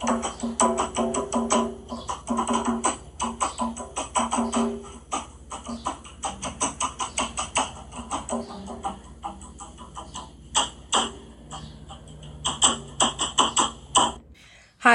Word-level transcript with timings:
Hi, 0.00 0.10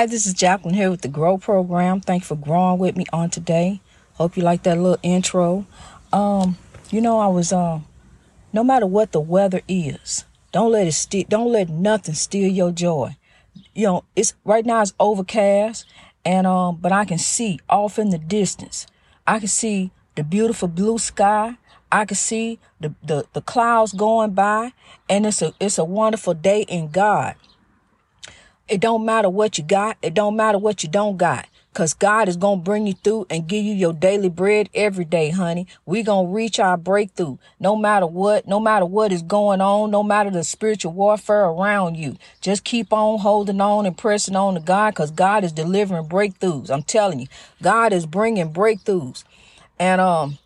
this 0.06 0.26
is 0.26 0.34
Jacqueline 0.34 0.74
here 0.74 0.90
with 0.90 1.02
the 1.02 1.10
Grow 1.10 1.38
Program. 1.38 2.00
Thank 2.00 2.24
you 2.24 2.28
for 2.28 2.36
growing 2.38 2.80
with 2.80 2.96
me 2.96 3.06
on 3.12 3.30
today. 3.30 3.82
Hope 4.14 4.38
you 4.38 4.44
like 4.44 4.64
that 4.64 4.78
little 4.78 4.98
intro. 5.04 5.66
Um, 6.14 6.58
you 6.92 7.02
know, 7.02 7.20
I 7.20 7.28
was 7.28 7.52
um, 7.52 7.86
no 8.54 8.64
matter 8.64 8.88
what 8.88 9.12
the 9.12 9.20
weather 9.20 9.60
is, 9.68 10.24
don't 10.54 10.72
let 10.72 10.88
it 10.88 10.94
steal. 10.94 11.26
Don't 11.28 11.52
let 11.52 11.68
nothing 11.68 12.16
steal 12.16 12.50
your 12.50 12.72
joy. 12.72 13.18
You 13.74 13.88
know, 13.88 14.04
it's 14.16 14.36
right 14.46 14.66
now 14.66 14.82
it's 14.82 14.94
overcast, 15.00 15.86
and 16.24 16.46
um, 16.46 16.78
but 16.82 16.92
I 16.92 17.06
can 17.06 17.18
see 17.18 17.60
off 17.70 17.98
in 17.98 18.10
the 18.12 18.18
distance. 18.20 18.88
I 19.26 19.40
can 19.40 19.48
see 19.48 19.92
the 20.16 20.24
beautiful 20.24 20.68
blue 20.68 20.98
sky. 20.98 21.58
I 21.92 22.06
can 22.06 22.18
see 22.18 22.60
the, 22.80 22.94
the, 23.04 23.26
the 23.34 23.42
clouds 23.42 23.94
going 23.94 24.32
by, 24.32 24.74
and 25.10 25.26
it's 25.26 25.42
a 25.42 25.54
it's 25.60 25.78
a 25.78 25.86
wonderful 25.86 26.34
day 26.34 26.62
in 26.64 26.90
God. 26.90 27.36
It 28.68 28.80
don't 28.80 29.06
matter 29.06 29.30
what 29.30 29.58
you 29.58 29.64
got. 29.64 29.98
It 30.02 30.14
don't 30.14 30.36
matter 30.36 30.58
what 30.58 30.84
you 30.84 30.90
don't 30.90 31.18
got. 31.18 31.48
Cause 31.74 31.94
God 31.94 32.30
is 32.30 32.38
going 32.38 32.60
to 32.60 32.64
bring 32.64 32.86
you 32.86 32.94
through 32.94 33.26
and 33.30 33.48
give 33.48 33.64
you 33.64 33.74
your 33.74 33.94
daily 33.94 34.30
bread 34.30 34.70
every 34.76 35.06
day, 35.06 35.32
honey. 35.32 35.68
We 35.86 36.04
going 36.04 36.28
to 36.28 36.34
reach 36.34 36.60
our 36.60 36.78
breakthrough 36.78 37.38
no 37.60 37.76
matter 37.76 38.06
what, 38.06 38.48
no 38.48 38.60
matter 38.60 38.86
what 38.86 39.12
is 39.12 39.24
going 39.24 39.60
on, 39.60 39.90
no 39.90 40.04
matter 40.04 40.30
the 40.30 40.44
spiritual 40.44 40.94
warfare 40.94 41.46
around 41.46 41.96
you. 41.96 42.18
Just 42.42 42.64
keep 42.64 42.94
on 42.94 43.20
holding 43.20 43.60
on 43.60 43.86
and 43.86 43.98
pressing 43.98 44.36
on 44.36 44.54
to 44.54 44.60
God 44.60 44.94
cause 44.94 45.10
God 45.12 45.44
is 45.44 45.52
delivering 45.52 46.08
breakthroughs. 46.08 46.70
I'm 46.70 46.84
telling 46.84 47.20
you, 47.20 47.28
God 47.62 47.92
is 47.92 48.06
bringing 48.06 48.54
breakthroughs. 48.54 49.24
And, 49.80 50.00
um, 50.00 50.38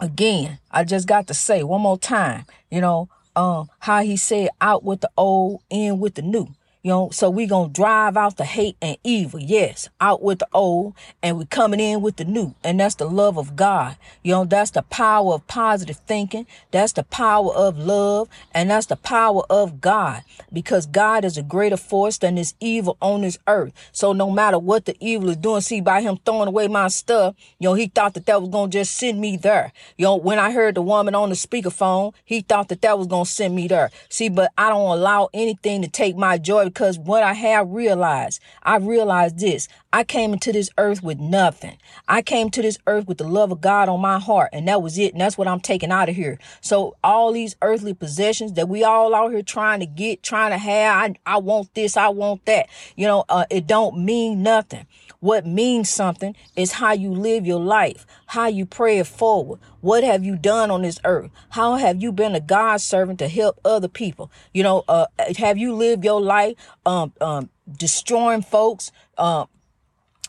again, 0.00 0.58
I 0.70 0.84
just 0.84 1.08
got 1.08 1.26
to 1.26 1.34
say 1.34 1.62
one 1.62 1.80
more 1.80 1.98
time, 1.98 2.44
you 2.70 2.80
know, 2.80 3.08
um, 3.34 3.68
how 3.80 4.02
he 4.02 4.16
said 4.16 4.48
out 4.60 4.84
with 4.84 5.00
the 5.00 5.10
old, 5.16 5.60
in 5.70 5.98
with 5.98 6.14
the 6.14 6.22
new. 6.22 6.48
You 6.86 6.92
know, 6.92 7.10
so 7.10 7.30
we 7.30 7.46
gonna 7.46 7.68
drive 7.68 8.16
out 8.16 8.36
the 8.36 8.44
hate 8.44 8.76
and 8.80 8.96
evil. 9.02 9.40
Yes, 9.40 9.88
out 10.00 10.22
with 10.22 10.38
the 10.38 10.46
old 10.54 10.94
and 11.20 11.36
we 11.36 11.44
coming 11.44 11.80
in 11.80 12.00
with 12.00 12.14
the 12.14 12.24
new. 12.24 12.54
And 12.62 12.78
that's 12.78 12.94
the 12.94 13.10
love 13.10 13.36
of 13.36 13.56
God. 13.56 13.96
You 14.22 14.30
know, 14.30 14.44
that's 14.44 14.70
the 14.70 14.82
power 14.82 15.34
of 15.34 15.48
positive 15.48 15.96
thinking. 16.06 16.46
That's 16.70 16.92
the 16.92 17.02
power 17.02 17.52
of 17.52 17.76
love. 17.76 18.28
And 18.54 18.70
that's 18.70 18.86
the 18.86 18.94
power 18.94 19.42
of 19.50 19.80
God 19.80 20.22
because 20.52 20.86
God 20.86 21.24
is 21.24 21.36
a 21.36 21.42
greater 21.42 21.76
force 21.76 22.18
than 22.18 22.36
this 22.36 22.54
evil 22.60 22.96
on 23.02 23.22
this 23.22 23.36
earth. 23.48 23.72
So 23.90 24.12
no 24.12 24.30
matter 24.30 24.56
what 24.56 24.84
the 24.84 24.96
evil 25.00 25.30
is 25.30 25.38
doing, 25.38 25.62
see 25.62 25.80
by 25.80 26.02
him 26.02 26.20
throwing 26.24 26.46
away 26.46 26.68
my 26.68 26.86
stuff, 26.86 27.34
you 27.58 27.68
know, 27.68 27.74
he 27.74 27.88
thought 27.88 28.14
that 28.14 28.26
that 28.26 28.40
was 28.40 28.48
to 28.48 28.68
just 28.68 28.96
send 28.96 29.20
me 29.20 29.36
there. 29.36 29.72
You 29.98 30.04
know, 30.04 30.14
when 30.14 30.38
I 30.38 30.52
heard 30.52 30.76
the 30.76 30.82
woman 30.82 31.16
on 31.16 31.30
the 31.30 31.34
speakerphone, 31.34 32.14
he 32.24 32.42
thought 32.42 32.68
that 32.68 32.82
that 32.82 32.96
was 32.96 33.08
to 33.08 33.24
send 33.24 33.56
me 33.56 33.66
there. 33.66 33.90
See, 34.08 34.28
but 34.28 34.52
I 34.56 34.68
don't 34.68 34.96
allow 34.96 35.30
anything 35.34 35.82
to 35.82 35.88
take 35.88 36.16
my 36.16 36.38
joy 36.38 36.70
because 36.76 36.98
what 36.98 37.22
I 37.22 37.32
have 37.32 37.70
realized, 37.70 38.38
I 38.62 38.76
realized 38.76 39.38
this. 39.38 39.66
I 39.94 40.04
came 40.04 40.34
into 40.34 40.52
this 40.52 40.68
earth 40.76 41.02
with 41.02 41.18
nothing. 41.18 41.78
I 42.06 42.20
came 42.20 42.50
to 42.50 42.60
this 42.60 42.76
earth 42.86 43.08
with 43.08 43.16
the 43.16 43.26
love 43.26 43.50
of 43.50 43.62
God 43.62 43.88
on 43.88 44.02
my 44.02 44.18
heart, 44.18 44.50
and 44.52 44.68
that 44.68 44.82
was 44.82 44.98
it. 44.98 45.12
And 45.12 45.22
that's 45.22 45.38
what 45.38 45.48
I'm 45.48 45.60
taking 45.60 45.90
out 45.90 46.10
of 46.10 46.16
here. 46.16 46.38
So 46.60 46.94
all 47.02 47.32
these 47.32 47.56
earthly 47.62 47.94
possessions 47.94 48.52
that 48.54 48.68
we 48.68 48.84
all 48.84 49.14
out 49.14 49.30
here 49.30 49.40
trying 49.40 49.80
to 49.80 49.86
get, 49.86 50.22
trying 50.22 50.50
to 50.50 50.58
have, 50.58 50.96
I, 50.96 51.14
I 51.24 51.38
want 51.38 51.72
this, 51.72 51.96
I 51.96 52.08
want 52.08 52.44
that. 52.44 52.68
You 52.94 53.06
know, 53.06 53.24
uh, 53.30 53.46
it 53.48 53.66
don't 53.66 54.04
mean 54.04 54.42
nothing. 54.42 54.86
What 55.26 55.44
means 55.44 55.90
something 55.90 56.36
is 56.54 56.70
how 56.70 56.92
you 56.92 57.10
live 57.10 57.48
your 57.48 57.58
life, 57.58 58.06
how 58.26 58.46
you 58.46 58.64
pray 58.64 59.00
it 59.00 59.08
forward. 59.08 59.58
What 59.80 60.04
have 60.04 60.24
you 60.24 60.36
done 60.36 60.70
on 60.70 60.82
this 60.82 61.00
earth? 61.04 61.32
How 61.48 61.74
have 61.74 62.00
you 62.00 62.12
been 62.12 62.36
a 62.36 62.40
God 62.40 62.80
servant 62.80 63.18
to 63.18 63.26
help 63.26 63.58
other 63.64 63.88
people? 63.88 64.30
You 64.54 64.62
know, 64.62 64.84
uh, 64.86 65.06
have 65.38 65.58
you 65.58 65.74
lived 65.74 66.04
your 66.04 66.20
life 66.20 66.54
um, 66.86 67.12
um, 67.20 67.50
destroying 67.76 68.42
folks, 68.42 68.92
um, 69.18 69.48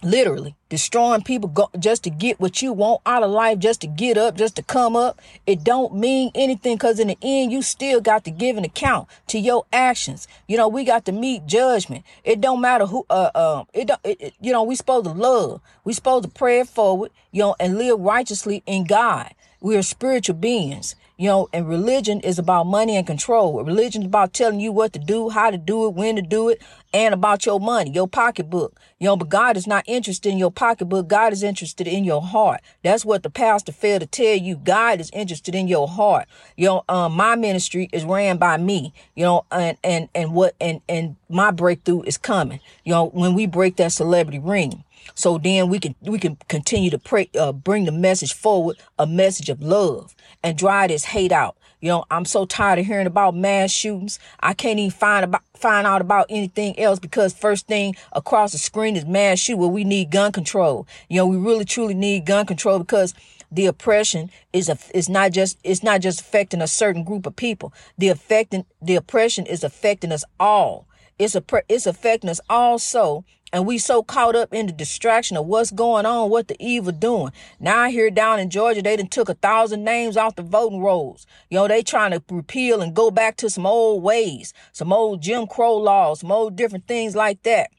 literally 0.03 0.55
destroying 0.69 1.21
people 1.21 1.49
go, 1.49 1.69
just 1.79 2.03
to 2.03 2.09
get 2.09 2.39
what 2.39 2.61
you 2.61 2.73
want 2.73 3.01
out 3.05 3.23
of 3.23 3.31
life 3.31 3.57
just 3.59 3.81
to 3.81 3.87
get 3.87 4.17
up 4.17 4.35
just 4.35 4.55
to 4.55 4.63
come 4.63 4.95
up. 4.95 5.19
It 5.45 5.63
don't 5.63 5.95
mean 5.95 6.31
anything 6.35 6.75
because 6.75 6.99
in 6.99 7.07
the 7.07 7.17
end 7.21 7.51
you 7.51 7.61
still 7.61 8.01
got 8.01 8.23
to 8.25 8.31
give 8.31 8.57
an 8.57 8.65
account 8.65 9.07
to 9.27 9.39
your 9.39 9.65
actions. 9.73 10.27
You 10.47 10.57
know 10.57 10.67
we 10.67 10.83
got 10.83 11.05
to 11.05 11.11
meet 11.11 11.45
judgment. 11.45 12.05
It 12.23 12.41
don't 12.41 12.61
matter 12.61 12.85
who 12.85 13.05
uh 13.09 13.31
um 13.33 13.67
it 13.73 13.87
don't 13.87 14.01
it, 14.03 14.21
it, 14.21 14.33
you 14.41 14.51
know 14.51 14.63
we 14.63 14.75
supposed 14.75 15.05
to 15.05 15.11
love. 15.11 15.61
We 15.83 15.93
supposed 15.93 16.25
to 16.25 16.29
pray 16.29 16.63
forward 16.63 17.11
you 17.31 17.41
know 17.41 17.55
and 17.59 17.77
live 17.77 17.99
righteously 17.99 18.63
in 18.65 18.85
god. 18.85 19.33
We 19.59 19.75
are 19.75 19.81
spiritual 19.81 20.35
beings 20.35 20.95
you 21.17 21.27
know, 21.27 21.49
and 21.51 21.67
religion 21.67 22.19
is 22.21 22.37
about 22.37 22.67
money 22.67 22.95
and 22.95 23.07
control. 23.07 23.63
Religion 23.63 24.03
is 24.03 24.07
about 24.07 24.33
telling 24.33 24.59
you 24.59 24.71
what 24.71 24.93
to 24.93 24.99
do, 24.99 25.29
how 25.29 25.49
to 25.49 25.57
do 25.57 25.87
it, 25.87 25.95
when 25.95 26.15
to 26.15 26.21
do 26.21 26.49
it, 26.49 26.61
and 26.93 27.13
about 27.13 27.45
your 27.45 27.59
money, 27.59 27.91
your 27.91 28.07
pocketbook. 28.07 28.79
You 28.99 29.05
know, 29.07 29.17
but 29.17 29.29
God 29.29 29.57
is 29.57 29.67
not 29.67 29.83
interested 29.87 30.29
in 30.29 30.37
your 30.37 30.51
pocketbook. 30.51 31.07
God 31.07 31.33
is 31.33 31.43
interested 31.43 31.87
in 31.87 32.03
your 32.03 32.21
heart. 32.21 32.61
That's 32.83 33.03
what 33.03 33.23
the 33.23 33.29
pastor 33.29 33.71
failed 33.71 34.01
to 34.01 34.07
tell 34.07 34.35
you. 34.35 34.55
God 34.57 34.99
is 34.99 35.09
interested 35.11 35.55
in 35.55 35.67
your 35.67 35.87
heart. 35.87 36.27
You 36.55 36.67
know, 36.67 36.83
um, 36.87 37.13
my 37.13 37.35
ministry 37.35 37.89
is 37.91 38.05
ran 38.05 38.37
by 38.37 38.57
me, 38.57 38.93
you 39.15 39.23
know, 39.23 39.45
and, 39.51 39.77
and, 39.83 40.09
and 40.13 40.33
what, 40.33 40.55
and, 40.61 40.81
and 40.87 41.15
my 41.29 41.51
breakthrough 41.51 42.03
is 42.03 42.17
coming, 42.17 42.59
you 42.83 42.93
know, 42.93 43.05
when 43.05 43.33
we 43.33 43.47
break 43.47 43.75
that 43.77 43.91
celebrity 43.91 44.39
ring. 44.39 44.83
So 45.15 45.37
then 45.37 45.69
we 45.69 45.79
can 45.79 45.95
we 46.01 46.19
can 46.19 46.37
continue 46.47 46.89
to 46.89 46.99
pray, 46.99 47.29
uh, 47.39 47.51
bring 47.51 47.85
the 47.85 47.91
message 47.91 48.33
forward, 48.33 48.77
a 48.99 49.07
message 49.07 49.49
of 49.49 49.61
love, 49.61 50.15
and 50.43 50.57
dry 50.57 50.87
this 50.87 51.05
hate 51.05 51.31
out. 51.31 51.57
You 51.79 51.89
know, 51.89 52.05
I'm 52.09 52.25
so 52.25 52.45
tired 52.45 52.79
of 52.79 52.85
hearing 52.87 53.05
about 53.05 53.35
mass 53.35 53.69
shootings. 53.69 54.17
I 54.39 54.53
can't 54.53 54.79
even 54.79 54.91
find 54.91 55.23
about 55.23 55.43
find 55.55 55.85
out 55.85 56.01
about 56.01 56.27
anything 56.29 56.79
else 56.79 56.99
because 56.99 57.33
first 57.33 57.67
thing 57.67 57.95
across 58.13 58.51
the 58.51 58.57
screen 58.57 58.95
is 58.95 59.05
mass 59.05 59.39
shoot. 59.39 59.57
We 59.57 59.83
need 59.83 60.11
gun 60.11 60.31
control. 60.31 60.87
You 61.09 61.17
know, 61.17 61.27
we 61.27 61.37
really 61.37 61.65
truly 61.65 61.93
need 61.93 62.25
gun 62.25 62.45
control 62.45 62.79
because 62.79 63.13
the 63.51 63.67
oppression 63.67 64.29
is 64.53 64.69
a 64.69 64.77
is 64.93 65.07
not 65.07 65.31
just 65.31 65.57
it's 65.63 65.83
not 65.83 66.01
just 66.01 66.21
affecting 66.21 66.61
a 66.61 66.67
certain 66.67 67.03
group 67.03 67.25
of 67.25 67.35
people. 67.35 67.73
The 67.97 68.09
affecting 68.09 68.65
the 68.81 68.95
oppression 68.95 69.45
is 69.45 69.63
affecting 69.63 70.11
us 70.11 70.23
all. 70.39 70.87
It's 71.19 71.35
a 71.35 71.43
it's 71.69 71.85
affecting 71.85 72.29
us 72.29 72.41
also 72.49 73.23
and 73.53 73.65
we 73.65 73.77
so 73.77 74.03
caught 74.03 74.35
up 74.35 74.53
in 74.53 74.67
the 74.67 74.73
distraction 74.73 75.37
of 75.37 75.45
what's 75.45 75.71
going 75.71 76.05
on, 76.05 76.29
what 76.29 76.47
the 76.47 76.55
evil 76.59 76.91
doing. 76.91 77.31
Now 77.59 77.79
I 77.79 77.91
hear 77.91 78.09
down 78.09 78.39
in 78.39 78.49
Georgia, 78.49 78.81
they 78.81 78.95
done 78.95 79.07
took 79.07 79.29
a 79.29 79.33
thousand 79.35 79.83
names 79.83 80.17
off 80.17 80.35
the 80.35 80.43
voting 80.43 80.81
rolls. 80.81 81.25
You 81.49 81.57
know, 81.57 81.67
they 81.67 81.81
trying 81.81 82.11
to 82.11 82.21
repeal 82.29 82.81
and 82.81 82.95
go 82.95 83.09
back 83.09 83.37
to 83.37 83.49
some 83.49 83.65
old 83.65 84.03
ways, 84.03 84.53
some 84.73 84.91
old 84.91 85.21
Jim 85.21 85.47
Crow 85.47 85.77
laws, 85.77 86.19
some 86.19 86.31
old 86.31 86.55
different 86.55 86.87
things 86.87 87.15
like 87.15 87.43
that. 87.43 87.69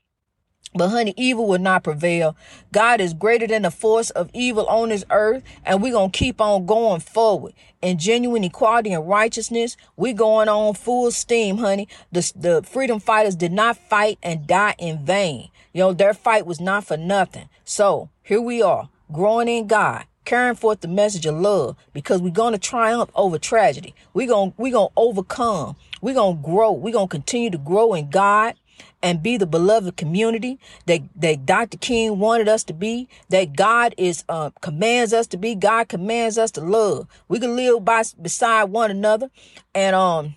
But 0.74 0.90
honey, 0.90 1.14
evil 1.16 1.46
will 1.46 1.58
not 1.58 1.84
prevail. 1.84 2.36
God 2.72 3.00
is 3.00 3.14
greater 3.14 3.46
than 3.46 3.62
the 3.62 3.70
force 3.70 4.10
of 4.10 4.30
evil 4.34 4.66
on 4.66 4.90
this 4.90 5.04
earth, 5.10 5.42
and 5.64 5.82
we're 5.82 5.92
gonna 5.92 6.10
keep 6.10 6.40
on 6.40 6.66
going 6.66 7.00
forward. 7.00 7.54
In 7.80 7.98
genuine 7.98 8.44
equality 8.44 8.92
and 8.92 9.08
righteousness, 9.08 9.76
we 9.96 10.12
going 10.12 10.48
on 10.48 10.74
full 10.74 11.10
steam, 11.10 11.58
honey. 11.58 11.88
The, 12.12 12.32
the 12.36 12.62
freedom 12.62 13.00
fighters 13.00 13.34
did 13.34 13.52
not 13.52 13.78
fight 13.78 14.18
and 14.22 14.46
die 14.46 14.74
in 14.78 14.98
vain. 15.04 15.48
You 15.72 15.80
know, 15.82 15.92
their 15.92 16.14
fight 16.14 16.46
was 16.46 16.60
not 16.60 16.84
for 16.84 16.96
nothing. 16.96 17.48
So 17.64 18.10
here 18.22 18.40
we 18.40 18.62
are, 18.62 18.88
growing 19.12 19.48
in 19.48 19.66
God, 19.66 20.04
carrying 20.24 20.56
forth 20.56 20.80
the 20.80 20.88
message 20.88 21.26
of 21.26 21.34
love 21.36 21.76
because 21.92 22.20
we're 22.20 22.30
going 22.30 22.52
to 22.52 22.58
triumph 22.58 23.10
over 23.14 23.38
tragedy. 23.38 23.94
We're 24.14 24.28
going 24.28 24.54
we're 24.56 24.72
going 24.72 24.88
to 24.88 24.94
overcome. 24.96 25.76
We're 26.00 26.14
going 26.14 26.36
to 26.36 26.42
grow. 26.42 26.72
We're 26.72 26.92
going 26.92 27.08
to 27.08 27.12
continue 27.12 27.50
to 27.50 27.58
grow 27.58 27.94
in 27.94 28.10
God 28.10 28.54
and 29.02 29.22
be 29.22 29.36
the 29.36 29.46
beloved 29.46 29.96
community 29.96 30.58
that, 30.86 31.02
that 31.16 31.46
Dr. 31.46 31.78
King 31.78 32.18
wanted 32.18 32.48
us 32.48 32.64
to 32.64 32.72
be, 32.72 33.08
that 33.28 33.56
God 33.56 33.94
is 33.96 34.24
uh, 34.28 34.50
commands 34.60 35.12
us 35.12 35.26
to 35.28 35.36
be. 35.36 35.54
God 35.54 35.88
commands 35.88 36.38
us 36.38 36.50
to 36.52 36.60
love. 36.60 37.06
We 37.28 37.38
can 37.38 37.56
live 37.56 37.84
by 37.84 38.04
beside 38.20 38.64
one 38.64 38.90
another 38.90 39.30
and 39.74 39.94
um 39.94 40.34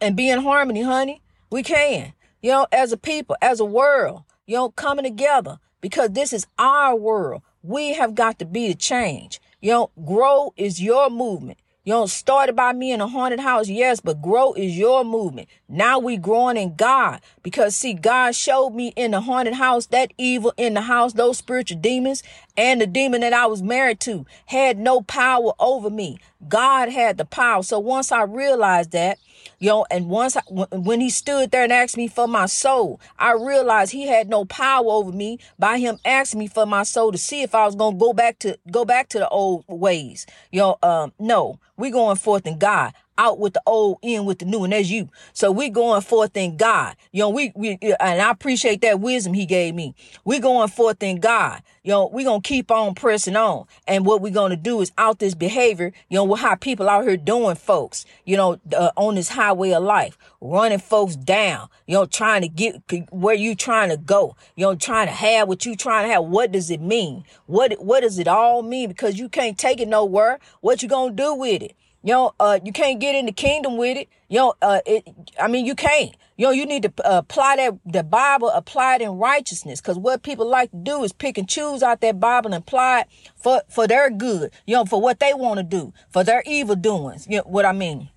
and 0.00 0.16
be 0.16 0.28
in 0.28 0.42
harmony, 0.42 0.82
honey. 0.82 1.22
We 1.50 1.62
can. 1.62 2.12
You 2.46 2.52
know, 2.52 2.66
as 2.70 2.92
a 2.92 2.96
people, 2.96 3.34
as 3.42 3.58
a 3.58 3.64
world, 3.64 4.22
you 4.46 4.54
know, 4.54 4.70
coming 4.70 5.02
together 5.02 5.58
because 5.80 6.10
this 6.10 6.32
is 6.32 6.46
our 6.60 6.94
world. 6.94 7.42
We 7.64 7.94
have 7.94 8.14
got 8.14 8.38
to 8.38 8.44
be 8.44 8.68
the 8.68 8.76
change. 8.76 9.40
You 9.60 9.72
know, 9.72 9.90
grow 10.04 10.54
is 10.56 10.80
your 10.80 11.10
movement. 11.10 11.58
You 11.86 11.92
know, 11.92 12.06
started 12.06 12.56
by 12.56 12.72
me 12.72 12.90
in 12.90 13.00
a 13.00 13.06
haunted 13.06 13.38
house, 13.38 13.68
yes, 13.68 14.00
but 14.00 14.20
grow 14.20 14.54
is 14.54 14.76
your 14.76 15.04
movement. 15.04 15.48
Now 15.68 16.00
we 16.00 16.16
growing 16.16 16.56
in 16.56 16.74
God 16.74 17.20
because 17.44 17.76
see, 17.76 17.94
God 17.94 18.34
showed 18.34 18.70
me 18.70 18.92
in 18.96 19.12
the 19.12 19.20
haunted 19.20 19.54
house 19.54 19.86
that 19.86 20.12
evil 20.18 20.52
in 20.56 20.74
the 20.74 20.80
house, 20.80 21.12
those 21.12 21.38
spiritual 21.38 21.78
demons 21.78 22.24
and 22.56 22.80
the 22.80 22.88
demon 22.88 23.20
that 23.20 23.32
I 23.32 23.46
was 23.46 23.62
married 23.62 24.00
to 24.00 24.26
had 24.46 24.80
no 24.80 25.00
power 25.02 25.52
over 25.60 25.88
me. 25.88 26.18
God 26.48 26.88
had 26.88 27.18
the 27.18 27.24
power. 27.24 27.62
So 27.62 27.78
once 27.78 28.10
I 28.10 28.22
realized 28.22 28.90
that, 28.90 29.18
you 29.58 29.68
know, 29.68 29.86
and 29.90 30.08
once 30.08 30.36
I, 30.36 30.40
when 30.50 31.00
he 31.00 31.10
stood 31.10 31.50
there 31.50 31.62
and 31.62 31.72
asked 31.72 31.96
me 31.96 32.08
for 32.08 32.26
my 32.26 32.46
soul, 32.46 33.00
I 33.18 33.32
realized 33.32 33.92
he 33.92 34.06
had 34.06 34.28
no 34.28 34.44
power 34.44 34.86
over 34.86 35.12
me 35.12 35.38
by 35.58 35.78
him 35.78 35.98
asking 36.04 36.40
me 36.40 36.46
for 36.46 36.66
my 36.66 36.82
soul 36.82 37.12
to 37.12 37.18
see 37.18 37.42
if 37.42 37.54
I 37.54 37.64
was 37.64 37.74
to 37.76 37.92
go 37.92 38.12
back 38.12 38.38
to 38.40 38.58
go 38.70 38.84
back 38.84 39.08
to 39.10 39.18
the 39.18 39.28
old 39.28 39.64
ways. 39.68 40.26
You 40.50 40.60
know, 40.60 40.78
um, 40.82 41.12
no, 41.18 41.58
we 41.76 41.90
going 41.90 42.16
forth 42.16 42.46
in 42.46 42.58
God 42.58 42.94
out 43.18 43.38
with 43.38 43.54
the 43.54 43.62
old, 43.66 43.98
in 44.02 44.24
with 44.24 44.38
the 44.38 44.44
new, 44.44 44.64
and 44.64 44.72
that's 44.72 44.88
you. 44.88 45.08
So 45.32 45.50
we 45.50 45.70
going 45.70 46.02
forth 46.02 46.36
in 46.36 46.56
God. 46.56 46.96
You 47.12 47.20
know, 47.20 47.30
we, 47.30 47.52
we, 47.54 47.78
and 47.82 48.20
I 48.20 48.30
appreciate 48.30 48.80
that 48.82 49.00
wisdom 49.00 49.34
he 49.34 49.46
gave 49.46 49.74
me. 49.74 49.94
We 50.24 50.38
going 50.38 50.68
forth 50.68 51.02
in 51.02 51.20
God. 51.20 51.62
You 51.82 51.92
know, 51.92 52.10
we 52.12 52.24
gonna 52.24 52.40
keep 52.40 52.72
on 52.72 52.96
pressing 52.96 53.36
on. 53.36 53.66
And 53.86 54.04
what 54.04 54.20
we 54.20 54.32
gonna 54.32 54.56
do 54.56 54.80
is 54.80 54.90
out 54.98 55.20
this 55.20 55.36
behavior, 55.36 55.92
you 56.08 56.16
know, 56.16 56.24
with 56.24 56.40
how 56.40 56.56
people 56.56 56.88
out 56.88 57.04
here 57.04 57.16
doing 57.16 57.54
folks, 57.54 58.04
you 58.24 58.36
know, 58.36 58.58
uh, 58.76 58.90
on 58.96 59.14
this 59.14 59.28
highway 59.28 59.70
of 59.70 59.84
life, 59.84 60.18
running 60.40 60.80
folks 60.80 61.14
down, 61.14 61.68
you 61.86 61.94
know, 61.94 62.04
trying 62.04 62.42
to 62.42 62.48
get 62.48 62.82
where 63.12 63.36
you 63.36 63.54
trying 63.54 63.90
to 63.90 63.96
go, 63.96 64.34
you 64.56 64.64
know, 64.64 64.74
trying 64.74 65.06
to 65.06 65.12
have 65.12 65.46
what 65.46 65.64
you 65.64 65.76
trying 65.76 66.08
to 66.08 66.12
have. 66.12 66.24
What 66.24 66.50
does 66.50 66.72
it 66.72 66.80
mean? 66.80 67.24
What, 67.46 67.74
what 67.74 68.00
does 68.00 68.18
it 68.18 68.26
all 68.26 68.62
mean? 68.62 68.88
Because 68.88 69.16
you 69.16 69.28
can't 69.28 69.56
take 69.56 69.80
it 69.80 69.86
nowhere. 69.86 70.40
What 70.62 70.82
you 70.82 70.88
gonna 70.88 71.14
do 71.14 71.34
with 71.34 71.62
it? 71.62 71.76
You 72.06 72.12
know, 72.12 72.34
uh, 72.38 72.60
you 72.62 72.70
can't 72.70 73.00
get 73.00 73.16
in 73.16 73.26
the 73.26 73.32
kingdom 73.32 73.76
with 73.76 73.96
it. 73.96 74.08
You 74.28 74.38
know, 74.38 74.54
uh, 74.62 74.78
it, 74.86 75.08
I 75.40 75.48
mean, 75.48 75.66
you 75.66 75.74
can't. 75.74 76.14
You 76.36 76.46
know, 76.46 76.52
you 76.52 76.64
need 76.64 76.84
to 76.84 76.92
uh, 77.04 77.18
apply 77.18 77.56
that, 77.56 77.80
the 77.84 78.04
Bible, 78.04 78.48
apply 78.50 78.94
it 78.94 79.02
in 79.02 79.18
righteousness. 79.18 79.80
Cause 79.80 79.98
what 79.98 80.22
people 80.22 80.48
like 80.48 80.70
to 80.70 80.76
do 80.76 81.02
is 81.02 81.12
pick 81.12 81.36
and 81.36 81.48
choose 81.48 81.82
out 81.82 82.00
that 82.02 82.20
Bible 82.20 82.54
and 82.54 82.62
apply 82.62 83.00
it 83.00 83.06
for, 83.34 83.60
for 83.68 83.88
their 83.88 84.08
good, 84.08 84.52
you 84.68 84.76
know, 84.76 84.84
for 84.84 85.00
what 85.00 85.18
they 85.18 85.34
want 85.34 85.58
to 85.58 85.64
do, 85.64 85.92
for 86.08 86.22
their 86.22 86.44
evil 86.46 86.76
doings. 86.76 87.26
You 87.28 87.38
know 87.38 87.44
what 87.44 87.64
I 87.64 87.72
mean? 87.72 88.10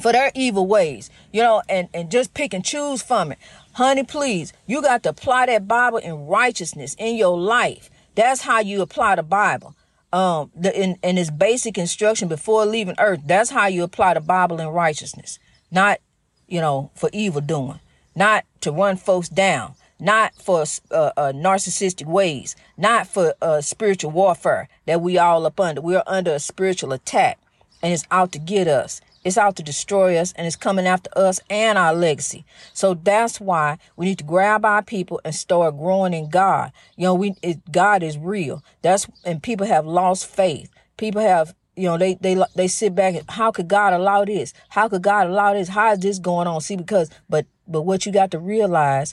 For 0.00 0.12
their 0.12 0.32
evil 0.34 0.66
ways, 0.66 1.10
you 1.30 1.42
know, 1.42 1.60
and, 1.68 1.90
and 1.92 2.10
just 2.10 2.32
pick 2.32 2.54
and 2.54 2.64
choose 2.64 3.02
from 3.02 3.32
it. 3.32 3.38
Honey, 3.74 4.04
please, 4.04 4.54
you 4.66 4.80
got 4.80 5.02
to 5.02 5.10
apply 5.10 5.44
that 5.44 5.68
Bible 5.68 5.98
in 5.98 6.26
righteousness 6.26 6.96
in 6.98 7.16
your 7.16 7.38
life. 7.38 7.90
That's 8.14 8.40
how 8.40 8.60
you 8.60 8.80
apply 8.80 9.16
the 9.16 9.22
Bible 9.22 9.76
um 10.12 10.50
the 10.54 10.76
in, 10.78 10.98
in 11.02 11.18
its 11.18 11.30
basic 11.30 11.78
instruction 11.78 12.28
before 12.28 12.66
leaving 12.66 12.96
earth 12.98 13.20
that's 13.24 13.50
how 13.50 13.66
you 13.66 13.82
apply 13.82 14.14
the 14.14 14.20
bible 14.20 14.60
in 14.60 14.68
righteousness. 14.68 15.38
Not 15.70 16.00
you 16.48 16.60
know 16.60 16.90
for 16.94 17.10
evil 17.12 17.40
doing. 17.40 17.80
Not 18.14 18.44
to 18.62 18.72
run 18.72 18.96
folks 18.96 19.28
down. 19.28 19.74
Not 20.02 20.34
for 20.34 20.64
uh, 20.90 21.12
uh, 21.16 21.32
narcissistic 21.32 22.06
ways. 22.06 22.56
Not 22.76 23.06
for 23.06 23.34
uh, 23.42 23.60
spiritual 23.60 24.10
warfare 24.12 24.68
that 24.86 25.02
we 25.02 25.18
all 25.18 25.44
up 25.44 25.60
under. 25.60 25.82
We're 25.82 26.02
under 26.06 26.32
a 26.32 26.40
spiritual 26.40 26.92
attack 26.92 27.38
and 27.82 27.92
it's 27.92 28.06
out 28.10 28.32
to 28.32 28.38
get 28.38 28.66
us 28.66 29.00
it's 29.24 29.38
out 29.38 29.56
to 29.56 29.62
destroy 29.62 30.16
us 30.16 30.32
and 30.32 30.46
it's 30.46 30.56
coming 30.56 30.86
after 30.86 31.10
us 31.16 31.40
and 31.50 31.76
our 31.76 31.94
legacy. 31.94 32.44
So 32.72 32.94
that's 32.94 33.40
why 33.40 33.78
we 33.96 34.06
need 34.06 34.18
to 34.18 34.24
grab 34.24 34.64
our 34.64 34.82
people 34.82 35.20
and 35.24 35.34
start 35.34 35.76
growing 35.76 36.14
in 36.14 36.30
God. 36.30 36.72
You 36.96 37.04
know, 37.04 37.14
we 37.14 37.34
it, 37.42 37.70
God 37.70 38.02
is 38.02 38.16
real. 38.16 38.64
That's 38.82 39.06
and 39.24 39.42
people 39.42 39.66
have 39.66 39.86
lost 39.86 40.26
faith. 40.26 40.70
People 40.96 41.20
have 41.20 41.54
you 41.76 41.84
know 41.84 41.98
they 41.98 42.14
they 42.14 42.42
they 42.54 42.68
sit 42.68 42.94
back 42.94 43.14
and 43.14 43.28
how 43.30 43.50
could 43.50 43.68
God 43.68 43.92
allow 43.92 44.24
this? 44.24 44.54
How 44.70 44.88
could 44.88 45.02
God 45.02 45.26
allow 45.26 45.54
this? 45.54 45.68
How 45.68 45.92
is 45.92 45.98
this 45.98 46.18
going 46.18 46.46
on? 46.46 46.60
See 46.60 46.76
because 46.76 47.10
but 47.28 47.46
but 47.68 47.82
what 47.82 48.06
you 48.06 48.12
got 48.12 48.30
to 48.30 48.38
realize 48.38 49.12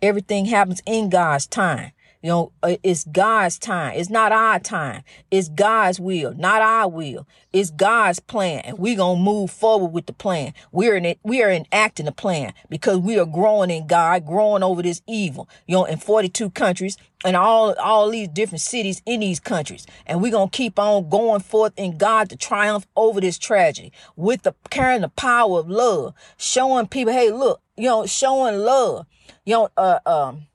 everything 0.00 0.46
happens 0.46 0.82
in 0.86 1.10
God's 1.10 1.46
time. 1.46 1.92
You 2.24 2.30
know, 2.30 2.52
uh, 2.62 2.76
it's 2.82 3.04
God's 3.04 3.58
time. 3.58 3.96
It's 3.96 4.08
not 4.08 4.32
our 4.32 4.58
time. 4.58 5.02
It's 5.30 5.50
God's 5.50 6.00
will, 6.00 6.32
not 6.32 6.62
our 6.62 6.88
will. 6.88 7.28
It's 7.52 7.70
God's 7.70 8.18
plan. 8.18 8.62
And 8.64 8.78
we're 8.78 8.96
to 8.96 9.14
move 9.14 9.50
forward 9.50 9.88
with 9.88 10.06
the 10.06 10.14
plan. 10.14 10.54
We're 10.72 10.96
in 10.96 11.04
it. 11.04 11.18
We 11.22 11.42
are 11.42 11.50
enacting 11.50 12.06
the 12.06 12.12
plan 12.12 12.54
because 12.70 13.00
we 13.00 13.18
are 13.18 13.26
growing 13.26 13.68
in 13.68 13.86
God, 13.86 14.24
growing 14.24 14.62
over 14.62 14.80
this 14.80 15.02
evil, 15.06 15.50
you 15.66 15.76
know, 15.76 15.84
in 15.84 15.98
42 15.98 16.48
countries 16.48 16.96
and 17.26 17.36
all, 17.36 17.74
all 17.74 18.08
these 18.08 18.28
different 18.28 18.62
cities 18.62 19.02
in 19.04 19.20
these 19.20 19.38
countries. 19.38 19.86
And 20.06 20.22
we're 20.22 20.32
to 20.32 20.48
keep 20.50 20.78
on 20.78 21.10
going 21.10 21.42
forth 21.42 21.74
in 21.76 21.98
God 21.98 22.30
to 22.30 22.36
triumph 22.36 22.86
over 22.96 23.20
this 23.20 23.36
tragedy 23.36 23.92
with 24.16 24.44
the 24.44 24.54
carrying 24.70 25.02
the 25.02 25.10
power 25.10 25.58
of 25.58 25.68
love, 25.68 26.14
showing 26.38 26.86
people, 26.86 27.12
hey, 27.12 27.30
look, 27.30 27.60
you 27.76 27.90
know, 27.90 28.06
showing 28.06 28.56
love, 28.60 29.04
you 29.44 29.52
know, 29.52 29.68
uh, 29.76 29.98
um, 30.06 30.46